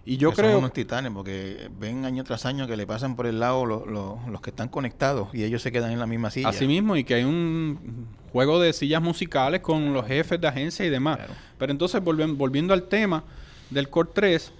[0.03, 0.51] Y yo creo...
[0.51, 4.41] Son unos titanes porque ven año tras año que le pasan por el lado los
[4.41, 6.49] que están conectados y ellos se quedan en la misma silla.
[6.49, 10.85] Así mismo, y que hay un juego de sillas musicales con los jefes de agencia
[10.85, 11.19] y demás.
[11.57, 13.23] Pero entonces, volviendo al tema
[13.69, 14.51] del Core 3,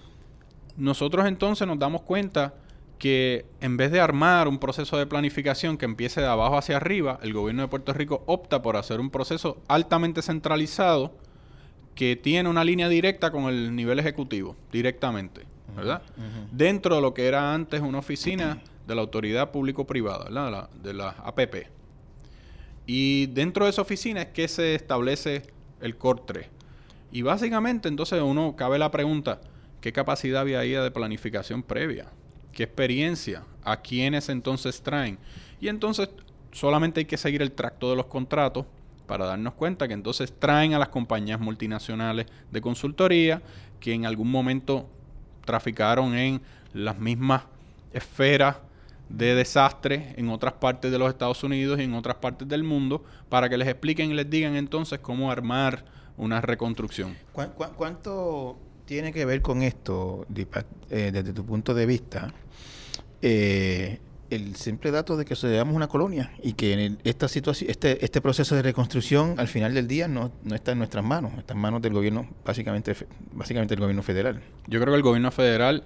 [0.77, 2.53] nosotros entonces nos damos cuenta
[2.99, 7.19] que en vez de armar un proceso de planificación que empiece de abajo hacia arriba,
[7.23, 11.15] el gobierno de Puerto Rico opta por hacer un proceso altamente centralizado
[11.95, 15.41] que tiene una línea directa con el nivel ejecutivo, directamente,
[15.75, 16.01] ¿verdad?
[16.51, 20.45] Dentro de lo que era antes una oficina de la autoridad público-privada, ¿verdad?
[20.45, 21.67] De la, de la APP.
[22.85, 25.43] Y dentro de esa oficina es que se establece
[25.79, 26.47] el COR 3.
[27.11, 29.41] Y básicamente entonces uno cabe la pregunta,
[29.81, 32.05] ¿Qué capacidad había ahí de planificación previa?
[32.53, 33.43] ¿Qué experiencia?
[33.63, 35.17] ¿A quiénes entonces traen?
[35.59, 36.09] Y entonces
[36.51, 38.67] solamente hay que seguir el tracto de los contratos
[39.11, 43.41] para darnos cuenta que entonces traen a las compañías multinacionales de consultoría
[43.81, 44.87] que en algún momento
[45.43, 46.41] traficaron en
[46.71, 47.43] las mismas
[47.91, 48.55] esferas
[49.09, 53.03] de desastre en otras partes de los Estados Unidos y en otras partes del mundo
[53.27, 55.83] para que les expliquen y les digan entonces cómo armar
[56.15, 57.17] una reconstrucción.
[57.75, 60.25] cuánto tiene que ver con esto,
[60.89, 62.33] eh, desde tu punto de vista?
[63.21, 63.99] Eh,
[64.31, 68.21] el simple dato de que seamos una colonia y que en esta situación, este, este
[68.21, 71.81] proceso de reconstrucción al final del día no, está en nuestras manos, está en manos
[71.81, 72.95] del gobierno, básicamente,
[73.33, 74.41] básicamente el gobierno federal.
[74.67, 75.83] Yo creo que el gobierno federal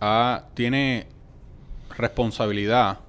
[0.00, 1.08] ah, tiene
[1.96, 3.00] responsabilidad,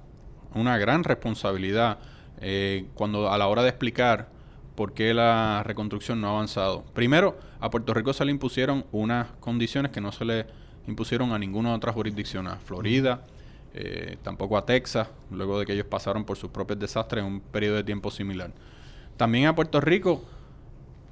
[0.54, 1.98] una gran responsabilidad,
[2.40, 4.28] eh, cuando a la hora de explicar
[4.74, 6.84] por qué la reconstrucción no ha avanzado.
[6.94, 10.46] Primero, a Puerto Rico se le impusieron unas condiciones que no se le
[10.86, 13.26] impusieron a ninguna otra jurisdicción, a Florida,
[13.74, 17.40] eh, tampoco a Texas, luego de que ellos pasaron por sus propios desastres en un
[17.40, 18.52] periodo de tiempo similar.
[19.16, 20.24] También a Puerto Rico,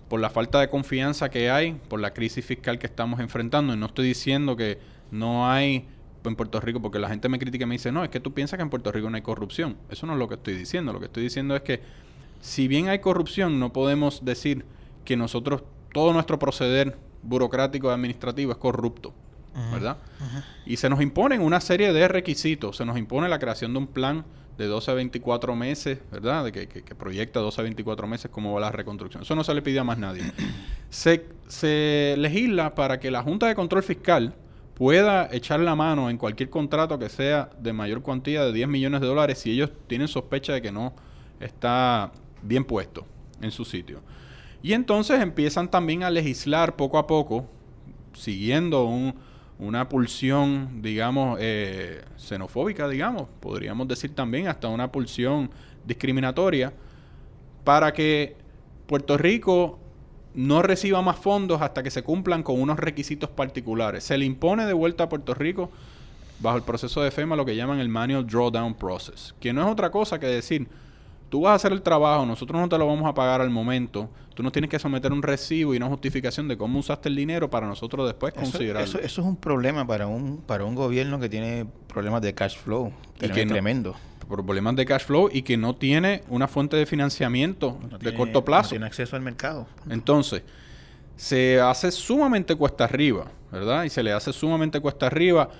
[0.08, 3.76] por la falta de confianza que hay, por la crisis fiscal que estamos enfrentando, y
[3.76, 4.78] no estoy diciendo que
[5.10, 5.86] no hay
[6.28, 8.32] en Puerto Rico, porque la gente me critica y me dice, no, es que tú
[8.32, 9.76] piensas que en Puerto Rico no hay corrupción.
[9.90, 10.92] Eso no es lo que estoy diciendo.
[10.92, 11.80] Lo que estoy diciendo es que
[12.40, 14.64] si bien hay corrupción, no podemos decir
[15.04, 19.12] que nosotros, todo nuestro proceder burocrático administrativo es corrupto,
[19.72, 19.98] ¿verdad?
[20.66, 22.76] Y se nos imponen una serie de requisitos.
[22.76, 24.24] Se nos impone la creación de un plan
[24.56, 26.44] de 12 a 24 meses, ¿verdad?
[26.44, 29.22] De que, que, proyecta 12 a 24 meses cómo va la reconstrucción.
[29.22, 30.22] Eso no se le pide a más nadie.
[30.90, 34.34] se, se legisla para que la Junta de Control Fiscal
[34.74, 39.00] pueda echar la mano en cualquier contrato que sea de mayor cuantía de 10 millones
[39.00, 40.92] de dólares si ellos tienen sospecha de que no
[41.40, 43.06] está bien puesto
[43.40, 44.00] en su sitio.
[44.62, 47.46] Y entonces empiezan también a legislar poco a poco,
[48.12, 49.14] siguiendo un,
[49.58, 55.50] una pulsión, digamos, eh, xenofóbica, digamos, podríamos decir también hasta una pulsión
[55.84, 56.72] discriminatoria,
[57.64, 58.36] para que
[58.86, 59.78] Puerto Rico
[60.34, 64.04] no reciba más fondos hasta que se cumplan con unos requisitos particulares.
[64.04, 65.70] Se le impone de vuelta a Puerto Rico
[66.40, 69.68] bajo el proceso de FEMA lo que llaman el Manual Drawdown Process, que no es
[69.68, 70.68] otra cosa que decir,
[71.28, 74.08] tú vas a hacer el trabajo, nosotros no te lo vamos a pagar al momento,
[74.34, 77.50] tú nos tienes que someter un recibo y una justificación de cómo usaste el dinero
[77.50, 78.88] para nosotros después considerarlo.
[78.88, 82.56] Eso, eso, es un problema para un para un gobierno que tiene problemas de cash
[82.56, 83.94] flow, y que tremendo.
[84.28, 88.68] problemas de cash flow y que no tiene una fuente de financiamiento de corto plazo.
[88.68, 89.66] No tiene acceso al mercado.
[89.88, 90.42] Entonces,
[91.16, 93.84] se hace sumamente cuesta arriba, ¿verdad?
[93.84, 95.50] Y se le hace sumamente cuesta arriba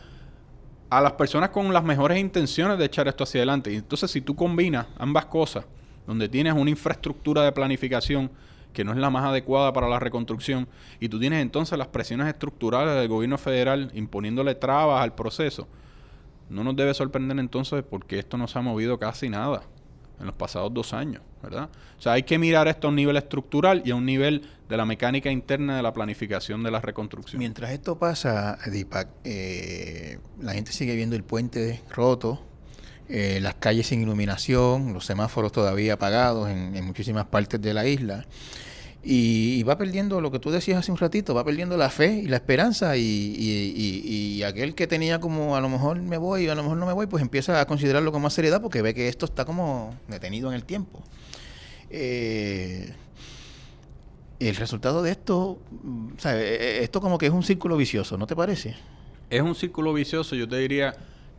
[0.90, 3.72] a las personas con las mejores intenciones de echar esto hacia adelante.
[3.72, 5.66] Y entonces si tú combinas ambas cosas,
[6.06, 8.30] donde tienes una infraestructura de planificación
[8.72, 10.68] que no es la más adecuada para la reconstrucción,
[11.00, 15.66] y tú tienes entonces las presiones estructurales del gobierno federal imponiéndole trabas al proceso,
[16.48, 19.62] no nos debe sorprender entonces porque esto no se ha movido casi nada
[20.20, 21.68] en los pasados dos años, ¿verdad?
[21.98, 24.76] O sea, hay que mirar esto a un nivel estructural y a un nivel de
[24.76, 27.38] la mecánica interna de la planificación de la reconstrucción.
[27.38, 32.44] Mientras esto pasa, Deepak, eh, la gente sigue viendo el puente roto,
[33.08, 38.26] eh, las calles sin iluminación, los semáforos todavía apagados en muchísimas partes de la isla.
[39.10, 42.26] Y, va perdiendo lo que tú decías hace un ratito, va perdiendo la fe y
[42.26, 46.62] la esperanza y, y, aquel que tenía como a lo mejor me voy, a lo
[46.62, 49.24] mejor no me voy, pues empieza a considerarlo con más seriedad porque ve que esto
[49.24, 51.02] está como detenido en el tiempo.
[51.88, 52.92] Eh,
[54.40, 55.58] el resultado de esto,
[56.18, 56.42] ¿sabes?
[56.42, 58.76] E, e, esto como que es un círculo vicioso, ¿no te parece?
[59.30, 60.94] Es un círculo vicioso, yo te diría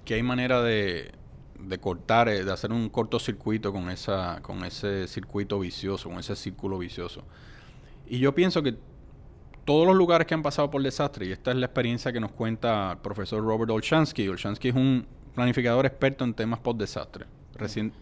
[0.06, 1.12] que hay manera de,
[1.60, 6.36] de cortar, eh, de hacer un cortocircuito con, esa, con ese circuito vicioso, con ese
[6.36, 7.24] círculo vicioso.
[8.10, 8.76] Y yo pienso que
[9.66, 12.32] todos los lugares que han pasado por desastre, y esta es la experiencia que nos
[12.32, 15.06] cuenta el profesor Robert Olshansky, Olshansky es un
[15.36, 17.28] planificador experto en temas post-desastre.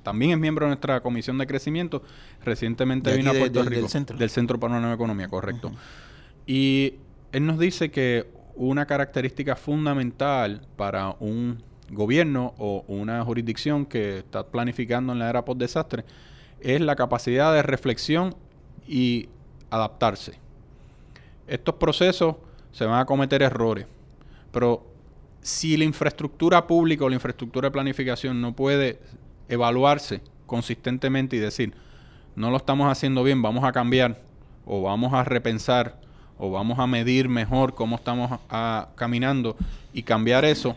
[0.01, 2.03] también es miembro de nuestra comisión de crecimiento.
[2.43, 3.82] Recientemente vino a Puerto Rico.
[3.82, 4.18] Del centro.
[4.18, 5.72] Del Centro para una Nueva Economía, correcto.
[6.45, 6.93] Y
[7.34, 14.47] él nos dice que una característica fundamental para un gobierno o una jurisdicción que está
[14.47, 16.05] planificando en la era post-desastre
[16.62, 18.36] es la capacidad de reflexión
[18.88, 19.30] y
[19.70, 20.39] adaptarse.
[21.47, 22.36] Estos procesos
[22.72, 23.86] se van a cometer errores,
[24.51, 24.86] pero
[25.41, 28.99] si la infraestructura pública o la infraestructura de planificación no puede
[29.47, 31.74] evaluarse consistentemente y decir,
[32.36, 34.22] no lo estamos haciendo bien, vamos a cambiar
[34.65, 35.99] o vamos a repensar
[36.38, 38.39] o vamos a medir mejor cómo estamos
[38.95, 39.55] caminando
[39.93, 40.76] y cambiar eso,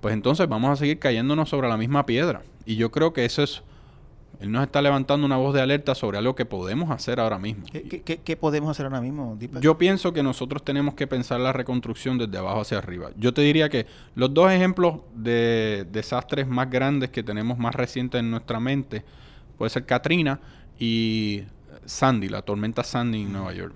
[0.00, 2.42] pues entonces vamos a seguir cayéndonos sobre la misma piedra.
[2.64, 3.62] Y yo creo que eso es
[4.38, 7.64] él nos está levantando una voz de alerta sobre algo que podemos hacer ahora mismo.
[7.70, 12.36] ¿Qué, podemos hacer ahora mismo, Yo pienso que nosotros tenemos que pensar la reconstrucción desde
[12.36, 13.10] abajo hacia arriba.
[13.16, 18.18] Yo te diría que los dos ejemplos de desastres más grandes que tenemos más recientes
[18.18, 19.04] en nuestra mente
[19.56, 20.38] puede ser Katrina
[20.78, 21.44] y
[21.86, 23.74] Sandy, la tormenta Sandy en Nueva York.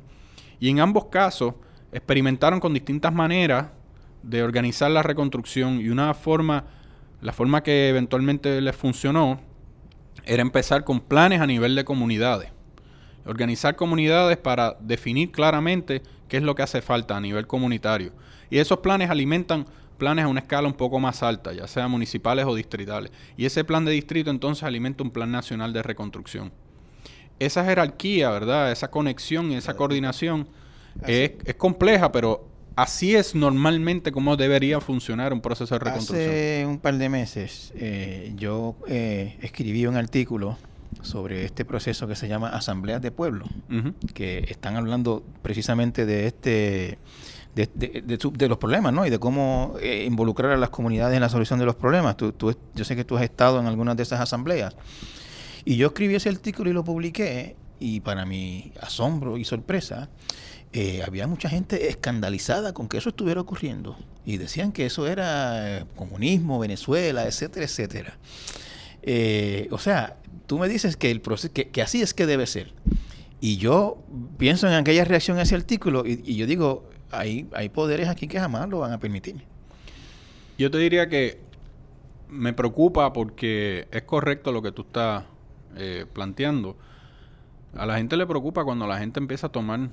[0.58, 1.54] Y en ambos casos
[1.90, 3.68] experimentaron con distintas maneras
[4.22, 6.64] de organizar la reconstrucción y una forma,
[7.22, 9.40] la forma que eventualmente les funcionó
[10.30, 12.52] era empezar con planes a nivel de comunidades.
[13.26, 18.12] Organizar comunidades para definir claramente qué es lo que hace falta a nivel comunitario.
[18.48, 19.66] Y esos planes alimentan
[19.98, 23.10] planes a una escala un poco más alta, ya sea municipales o distritales.
[23.36, 26.52] Y ese plan de distrito entonces alimenta un plan nacional de reconstrucción.
[27.40, 28.70] Esa jerarquía, ¿verdad?
[28.70, 30.48] Esa conexión y esa coordinación
[31.08, 32.46] es, es compleja, pero
[32.80, 36.30] Así es normalmente como debería funcionar un proceso de reconstrucción.
[36.30, 40.56] Hace un par de meses eh, yo eh, escribí un artículo
[41.02, 43.44] sobre este proceso que se llama asambleas de pueblo,
[44.14, 46.98] que están hablando precisamente de este
[47.54, 49.04] de, los problemas, ¿no?
[49.04, 52.16] Y de cómo eh, involucrar a las comunidades en la solución de los problemas.
[52.16, 52.34] Tú,
[52.74, 54.74] yo sé que tú has estado en algunas de esas asambleas.
[55.66, 60.08] Y yo escribí ese artículo y lo publiqué, y para mi asombro y sorpresa,
[60.72, 65.78] eh, había mucha gente escandalizada con que eso estuviera ocurriendo y decían que eso era
[65.78, 68.18] eh, comunismo, Venezuela, etcétera, etcétera.
[69.02, 70.16] Eh, o sea,
[70.46, 72.72] tú me dices que, el proceso, que, así es que debe ser.
[73.40, 73.98] Y yo
[74.38, 78.38] pienso en aquella reacción a ese artículo y, yo digo, hay, hay poderes aquí que
[78.38, 79.42] jamás lo van a permitir.
[80.56, 81.40] Yo te diría que
[82.28, 85.24] me preocupa porque es correcto lo que tú estás
[86.12, 86.76] planteando.
[87.74, 89.88] A la gente le preocupa cuando la gente empieza a tomar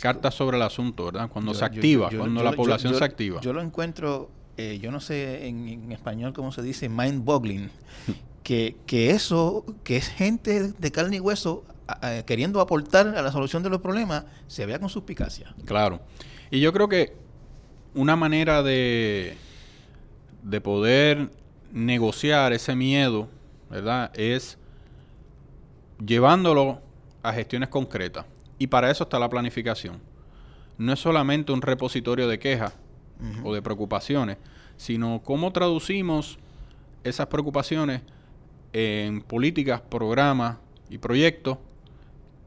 [0.00, 1.28] cartas sobre el asunto, ¿verdad?
[1.28, 3.40] Cuando se activa, cuando la población se activa.
[3.40, 7.70] Yo lo encuentro, eh, yo no sé en, español cómo se dice, mind-boggling,
[8.42, 11.64] que, que eso, que es gente de carne y hueso
[12.26, 15.54] queriendo aportar a la solución de los problemas, se vea con suspicacia.
[15.64, 16.00] Claro.
[16.50, 17.14] Y yo creo que
[17.94, 19.36] una manera de,
[20.42, 21.30] de poder
[21.72, 23.28] negociar ese miedo,
[23.70, 24.10] ¿verdad?
[24.14, 24.58] Es
[26.04, 26.80] llevándolo
[27.22, 28.26] a gestiones concretas.
[28.58, 30.00] Y para eso está la planificación.
[30.78, 32.74] No es solamente un repositorio de quejas
[33.44, 34.36] o de preocupaciones,
[34.76, 36.38] sino cómo traducimos
[37.02, 38.02] esas preocupaciones
[38.72, 40.58] en políticas, programas
[40.90, 41.58] y proyectos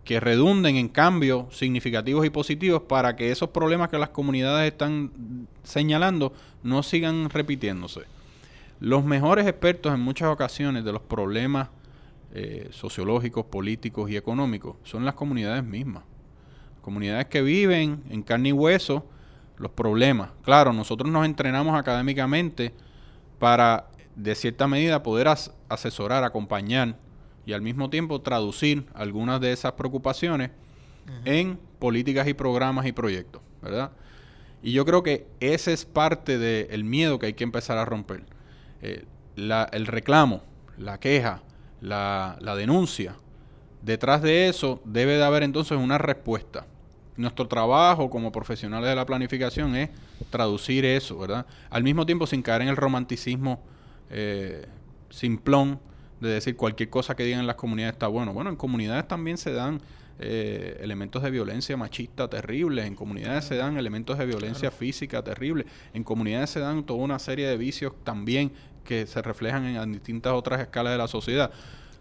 [0.03, 5.47] que redunden en cambios significativos y positivos para que esos problemas que las comunidades están
[5.63, 6.33] señalando
[6.63, 8.01] no sigan repitiéndose.
[8.79, 11.69] Los mejores expertos en muchas ocasiones de los problemas
[12.33, 16.03] eh, sociológicos, políticos y económicos son las comunidades mismas.
[16.81, 19.05] Comunidades que viven en carne y hueso
[19.57, 20.31] los problemas.
[20.43, 22.73] Claro, nosotros nos entrenamos académicamente
[23.39, 25.27] para, de cierta medida, poder
[25.69, 26.95] asesorar, acompañar
[27.45, 30.51] y al mismo tiempo traducir algunas de esas preocupaciones
[31.25, 33.91] en políticas y programas y proyectos, ¿verdad?
[34.61, 38.23] Y yo creo que ese es parte del miedo que hay que empezar a romper.
[38.81, 39.05] Eh,
[39.35, 40.43] el reclamo,
[40.77, 41.41] la queja,
[41.81, 43.15] la, denuncia,
[43.81, 46.65] detrás de eso debe de haber entonces una respuesta.
[47.17, 49.89] Nuestro trabajo como profesionales de la planificación es
[50.29, 51.45] traducir eso, ¿verdad?
[51.69, 53.61] Al mismo tiempo sin caer en el romanticismo
[54.09, 54.65] eh,
[55.09, 55.79] simplón
[56.21, 58.33] de decir cualquier cosa que digan las comunidades está bueno.
[58.33, 59.81] Bueno, en comunidades también se dan
[60.19, 65.65] eh, elementos de violencia machista terribles, en comunidades se dan elementos de violencia física terribles,
[65.93, 68.51] en comunidades se dan toda una serie de vicios también
[68.83, 71.51] que se reflejan en, distintas otras escalas de la sociedad.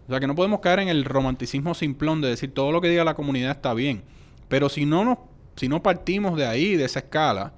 [0.07, 2.89] O sea que no podemos caer en el romanticismo simplón de decir todo lo que
[2.89, 4.03] diga la comunidad está bien.
[4.49, 5.17] Pero si no, nos,
[5.55, 7.53] si no partimos de ahí, de esa escala,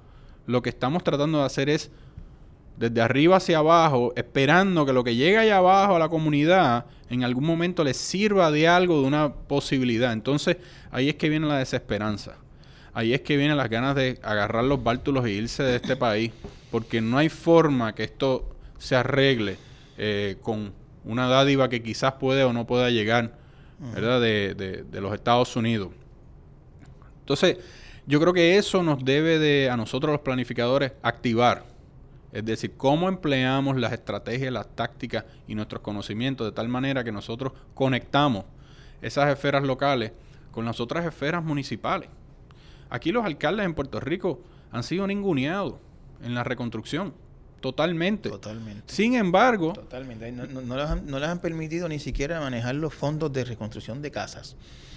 [0.45, 1.91] lo que estamos tratando de hacer es
[2.77, 7.23] desde arriba hacia abajo, esperando que lo que llega allá abajo a la comunidad en
[7.23, 10.13] algún momento les sirva de algo, de una posibilidad.
[10.13, 10.57] Entonces
[10.91, 12.35] ahí es que viene la desesperanza.
[12.93, 16.31] Ahí es que vienen las ganas de agarrar los bártulos e irse de este país.
[16.71, 19.57] Porque no hay forma que esto se arregle
[19.97, 23.33] eh, con una dádiva que quizás puede o no pueda llegar,
[23.93, 24.21] ¿verdad?
[24.21, 25.89] De, de, los Estados Unidos.
[27.19, 27.57] Entonces,
[28.05, 31.65] yo creo que eso nos debe de, a nosotros los planificadores, activar.
[32.31, 37.11] Es decir, cómo empleamos las estrategias, las tácticas y nuestros conocimientos de tal manera que
[37.11, 38.45] nosotros conectamos
[39.01, 40.11] esas esferas locales
[40.51, 42.09] con las otras esferas municipales.
[42.89, 45.75] Aquí los alcaldes en Puerto Rico han sido ninguneados
[46.23, 47.13] en la reconstrucción.
[47.61, 48.29] Totalmente.
[48.29, 48.93] Totalmente.
[48.93, 49.73] Sin embargo...
[49.73, 50.31] Totalmente.
[50.31, 54.55] No, les han, permitido ni siquiera manejar los fondos de reconstrucción de casas.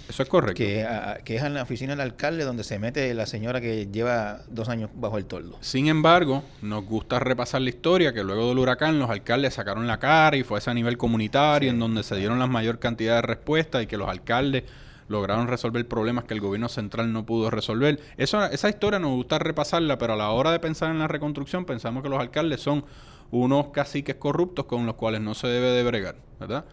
[0.09, 0.57] Eso es correcto.
[0.57, 0.85] Que,
[1.23, 4.69] que, es en la oficina del alcalde donde se mete la señora que lleva dos
[4.69, 5.57] años bajo el toldo.
[5.61, 9.99] Sin embargo, nos gusta repasar la historia que luego del huracán los alcaldes sacaron la
[9.99, 13.83] cara y fue a nivel comunitario en donde se dieron la mayor cantidad de respuestas
[13.83, 14.63] y que los alcaldes
[15.07, 17.99] lograron resolver problemas que el gobierno central no pudo resolver.
[18.17, 21.65] Eso, esa historia nos gusta repasarla, pero a la hora de pensar en la reconstrucción
[21.65, 22.85] pensamos que los alcaldes son
[23.31, 26.65] unos caciques corruptos con los cuales no se debe de bregar, ¿verdad?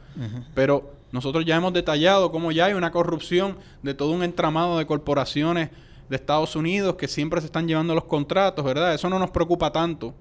[0.54, 4.86] Pero nosotros ya hemos detallado cómo ya hay una corrupción de todo un entramado de
[4.86, 5.70] corporaciones
[6.08, 8.94] de Estados Unidos que siempre se están llevando los contratos, ¿verdad?
[8.94, 10.14] Eso no nos preocupa tanto,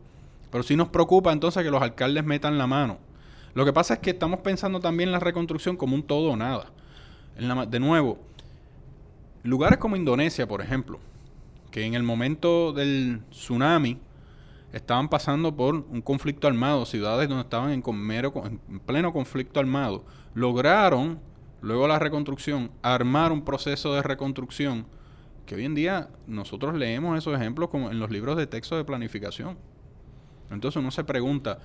[0.51, 2.99] pero sí nos preocupa entonces que los alcaldes metan la mano.
[3.53, 6.35] Lo que pasa es que estamos pensando también en la reconstrucción como un todo o
[6.35, 6.67] nada
[7.67, 8.19] de nuevo,
[9.43, 10.99] lugares como Indonesia, por ejemplo,
[11.71, 13.97] que en el momento del tsunami
[14.74, 21.19] estaban pasando por un conflicto armado, ciudades donde estaban en, en pleno conflicto armado, lograron,
[21.61, 24.86] luego la reconstrucción, armar un proceso de reconstrucción
[25.45, 28.86] que hoy en día nosotros leemos esos ejemplos como en los libros de texto de
[28.86, 29.57] planificación.
[30.49, 31.59] Entonces uno se pregunta,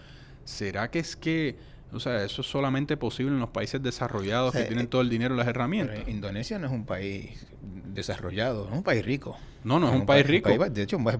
[0.44, 1.56] ¿será que es que
[1.92, 5.08] o sea, eso es solamente posible en los países desarrollados que tienen eh, todo el
[5.08, 6.08] dinero y las herramientas.
[6.08, 7.46] Indonesia no es un país
[7.94, 9.36] desarrollado, es un país rico.
[9.64, 10.48] No, no es, un, país, rico.
[10.50, 11.18] de hecho, un país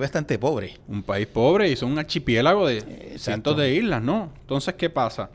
[0.00, 0.78] bastante pobre.
[0.88, 4.30] Un país pobre y son un archipiélago de cientos de islas, ¿no?
[4.40, 5.30] Entonces, ¿qué pasa?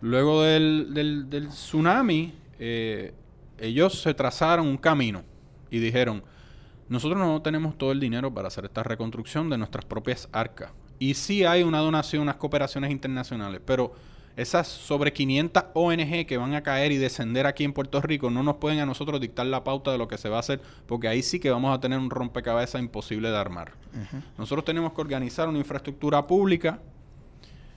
[0.00, 3.12] Luego del, del, tsunami, eh,
[3.58, 5.22] ellos se trazaron un camino
[5.70, 6.22] y dijeron,
[6.88, 10.70] nosotros no tenemos todo el dinero para hacer esta reconstrucción de nuestras propias arcas.
[10.98, 13.94] Y sí hay una donación, unas cooperaciones internacionales, pero
[14.36, 18.42] esas sobre 500 ONG que van a caer y descender aquí en Puerto Rico no
[18.42, 21.06] nos pueden a nosotros dictar la pauta de lo que se va a hacer, porque
[21.06, 23.72] ahí sí que vamos a tener un rompecabezas imposible de armar.
[24.36, 26.80] Nosotros tenemos que organizar una infraestructura pública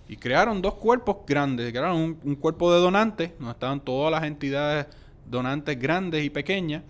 [0.09, 1.69] y crearon dos cuerpos grandes.
[1.69, 4.87] Crearon un, un cuerpo de donantes, donde estaban todas las entidades
[5.29, 6.81] donantes grandes y pequeñas,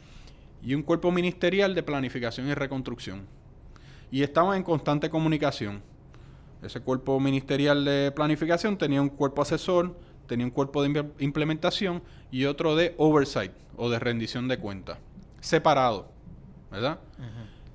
[0.64, 3.26] y un cuerpo ministerial de planificación y reconstrucción.
[4.12, 5.82] Y estaban en constante comunicación.
[6.62, 9.96] Ese cuerpo ministerial de planificación tenía un cuerpo asesor,
[10.28, 12.02] tenía un cuerpo de implementación
[12.32, 14.98] y otro de oversight o de rendición de cuentas,
[15.40, 16.10] separado,
[16.72, 17.00] ¿verdad?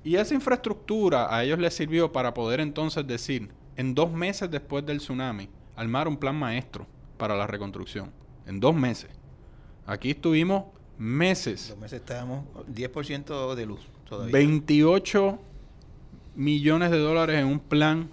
[0.03, 4.85] Y esa infraestructura a ellos les sirvió para poder entonces decir, en dos meses después
[4.85, 6.85] del tsunami, armar un plan maestro
[7.17, 8.11] para la reconstrucción.
[8.45, 9.09] En dos meses.
[9.85, 10.65] Aquí estuvimos
[10.97, 11.69] meses.
[11.69, 14.33] Dos meses estábamos 10% de luz todavía.
[14.33, 15.39] 28
[16.35, 18.09] millones de dólares en un plan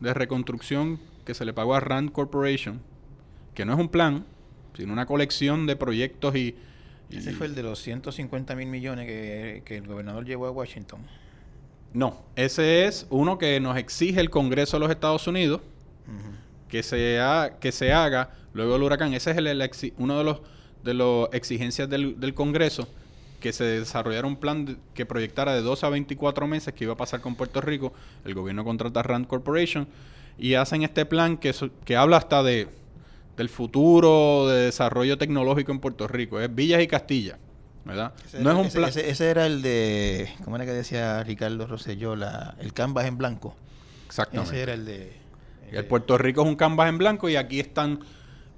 [0.00, 2.80] de reconstrucción que se le pagó a Rand Corporation,
[3.54, 4.24] que no es un plan,
[4.76, 6.56] sino una colección de proyectos y...
[7.10, 11.00] Ese fue el de los 150 mil millones que, el gobernador llevó a Washington.
[11.94, 15.62] No, ese es uno que nos exige el Congreso de los Estados Unidos
[16.68, 17.18] que, se
[17.60, 19.14] que se haga luego del huracán.
[19.14, 20.40] Ese es el, uno de los
[20.84, 22.88] de las exigencias del, del Congreso
[23.40, 26.96] que se desarrollara un plan que proyectara de 2 a 24 meses que iba a
[26.96, 27.92] pasar con Puerto Rico.
[28.24, 29.86] El gobierno contrata a Rand Corporation
[30.38, 32.68] y hacen este plan que, que habla hasta de
[33.38, 36.40] del futuro de desarrollo tecnológico en Puerto Rico.
[36.40, 37.38] Es Villas y Castilla,
[37.84, 38.12] ¿verdad?
[38.26, 38.90] Ese, no es un plan...
[38.90, 42.16] Ese, era el de, ¿cómo era que decía Ricardo Rosselló?
[42.16, 43.56] La, el canvas en blanco.
[44.06, 44.50] Exactamente.
[44.52, 45.16] Ese era el de...
[45.70, 48.00] El, Puerto Rico es un canvas en blanco y aquí están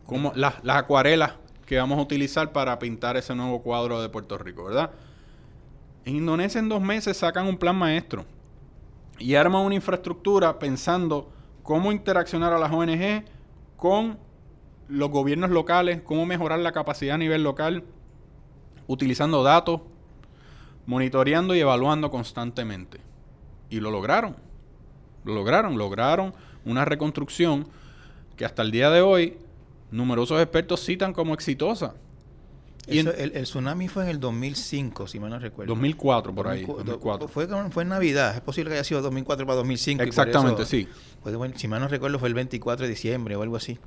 [0.06, 1.32] como las, las acuarelas
[1.70, 4.90] que vamos a utilizar para pintar ese nuevo cuadro de Puerto Rico, ¿verdad?
[6.04, 8.24] En Indonesia en dos meses sacan un plan maestro
[9.20, 11.30] y arman una infraestructura pensando
[11.62, 13.22] cómo interaccionar a las ONG
[13.76, 14.18] con
[14.88, 17.84] los gobiernos locales, cómo mejorar la capacidad a nivel local,
[18.88, 19.80] utilizando datos,
[20.86, 22.98] monitoreando y evaluando constantemente.
[23.68, 24.34] Y lo lograron.
[25.22, 25.78] Lo lograron.
[25.78, 27.68] Lograron una reconstrucción
[28.36, 29.38] que hasta el día de hoy
[29.90, 31.94] numerosos expertos citan como exitosa.
[32.86, 35.72] y el, tsunami fue en el 2005, si mal no recuerdo.
[35.74, 36.66] 2004, por ahí.
[37.28, 38.34] Fue, fue en Navidad.
[38.34, 40.02] Es posible que haya sido 2004 para 2005.
[40.02, 40.88] Exactamente, sí.
[41.56, 43.78] si mal no recuerdo, fue el 24 de diciembre o algo así.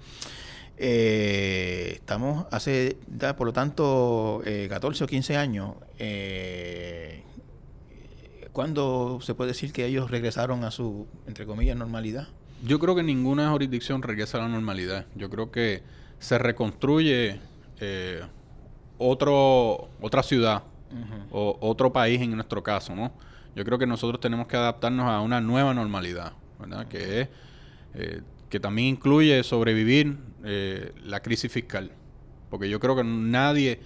[0.78, 2.98] Eh, estamos hace,
[3.38, 5.76] por lo tanto, 14 eh, o 15 años.
[6.00, 7.24] Eh,
[8.52, 12.28] ¿Cuándo se puede decir que ellos regresaron a su, entre comillas, normalidad?
[12.64, 15.06] Yo creo que ninguna jurisdicción regresa a la normalidad.
[15.16, 15.84] Yo creo que
[16.20, 17.42] se reconstruye
[17.82, 18.22] eh,
[18.98, 20.64] otro, otra ciudad
[21.32, 23.12] o otro país en nuestro caso, ¿no?
[23.54, 26.88] Yo creo que nosotros tenemos que adaptarnos a una nueva normalidad, ¿verdad?
[26.88, 27.30] Que es
[27.96, 31.92] eh, que también incluye sobrevivir eh, la crisis fiscal,
[32.50, 33.82] porque yo creo que nadie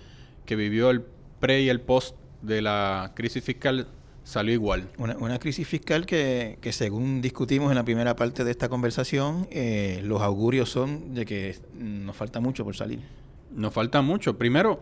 [0.45, 1.01] que vivió el
[1.39, 3.87] pre y el post de la crisis fiscal
[4.27, 4.89] salió igual.
[4.97, 10.01] Una, crisis fiscal que, que, según discutimos en la primera parte de esta conversación, eh,
[10.03, 12.99] los augurios son de que nos falta mucho por salir.
[13.51, 14.37] Nos falta mucho.
[14.37, 14.81] Primero,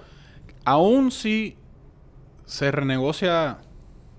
[0.63, 1.57] aún si
[2.47, 3.59] se renegocia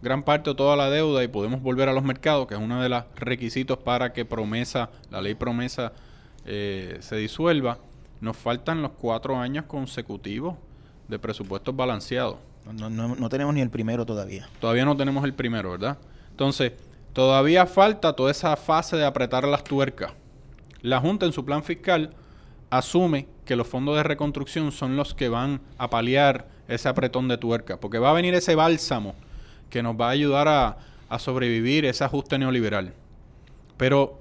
[0.01, 2.81] gran parte o toda la deuda y podemos volver a los mercados, que es uno
[2.81, 5.93] de los requisitos para que promesa, la ley promesa
[6.45, 7.79] eh, se disuelva,
[8.21, 10.55] nos faltan los cuatro años consecutivos
[11.09, 12.37] de presupuestos balanceados.
[12.73, 14.49] No, no, no tenemos ni el primero todavía.
[14.61, 15.99] Todavía no tenemos el primero, ¿verdad?
[16.31, 16.73] Entonces,
[17.13, 20.13] todavía falta toda esa fase de apretar las tuercas.
[20.83, 22.11] La Junta en su plan fiscal
[22.71, 27.39] asume que los fondos de reconstrucción son los que van a paliar ese apretón de
[27.39, 29.15] tuerca, porque va a venir ese bálsamo
[29.71, 30.79] que nos va a ayudar a,
[31.09, 32.93] a sobrevivir ese ajuste neoliberal.
[33.77, 34.19] Pero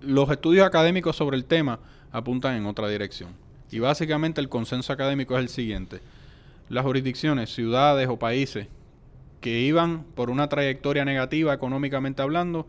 [0.00, 1.80] los estudios académicos sobre el tema
[2.12, 3.30] apuntan en otra dirección.
[3.70, 6.00] Y básicamente el consenso académico es el siguiente
[6.68, 8.68] las jurisdicciones, ciudades o países
[9.40, 12.66] que iban por una trayectoria negativa económicamente hablando,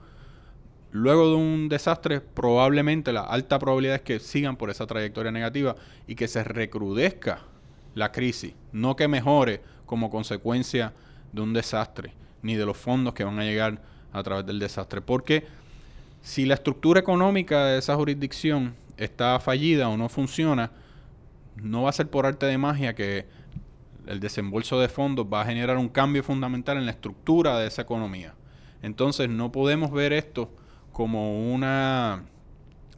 [0.92, 5.76] luego de un desastre, probablemente la alta probabilidad es que sigan por esa trayectoria negativa
[6.08, 7.42] y que se recrudezca
[7.96, 10.94] la crisis, no que mejore como consecuencia
[11.32, 13.82] de un desastre, ni de los fondos que van a llegar
[14.14, 15.02] a través del desastre.
[15.02, 15.46] Porque
[16.22, 20.72] si la estructura económica de esa jurisdicción está fallida o no funciona,
[21.56, 23.26] no va a ser por arte de magia que
[24.10, 27.84] el desembolso de fondos va a generar un cambio fundamental en la estructura de esa
[27.84, 28.34] economía.
[28.82, 30.52] Entonces no podemos ver esto
[30.92, 32.24] como una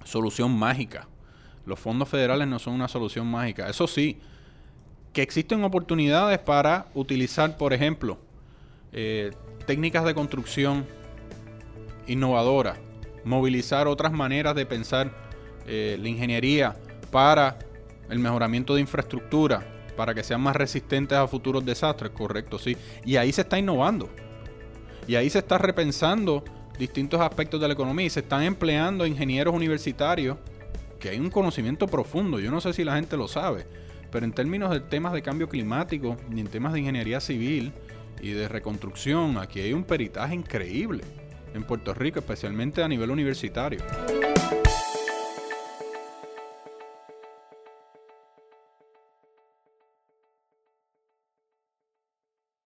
[0.05, 1.09] solución mágica.
[1.65, 3.67] Los fondos federales no son una solución mágica.
[3.69, 4.19] Eso sí,
[5.11, 8.17] que existen oportunidades para utilizar, por ejemplo,
[8.93, 9.31] eh,
[9.67, 10.87] técnicas de construcción
[12.07, 12.77] innovadoras,
[13.25, 15.11] movilizar otras maneras de pensar
[15.67, 16.77] eh, la ingeniería
[17.11, 17.59] para
[18.09, 22.77] el mejoramiento de infraestructura, para que sean más resistentes a futuros desastres, correcto, sí.
[23.05, 24.09] Y ahí se está innovando.
[25.07, 26.43] Y ahí se está repensando
[26.77, 30.37] distintos aspectos de la economía y se están empleando ingenieros universitarios
[30.99, 32.39] que hay un conocimiento profundo.
[32.39, 33.65] Yo no sé si la gente lo sabe,
[34.11, 37.73] pero en términos de temas de cambio climático y en temas de ingeniería civil
[38.21, 41.03] y de reconstrucción, aquí hay un peritaje increíble
[41.53, 43.79] en Puerto Rico, especialmente a nivel universitario.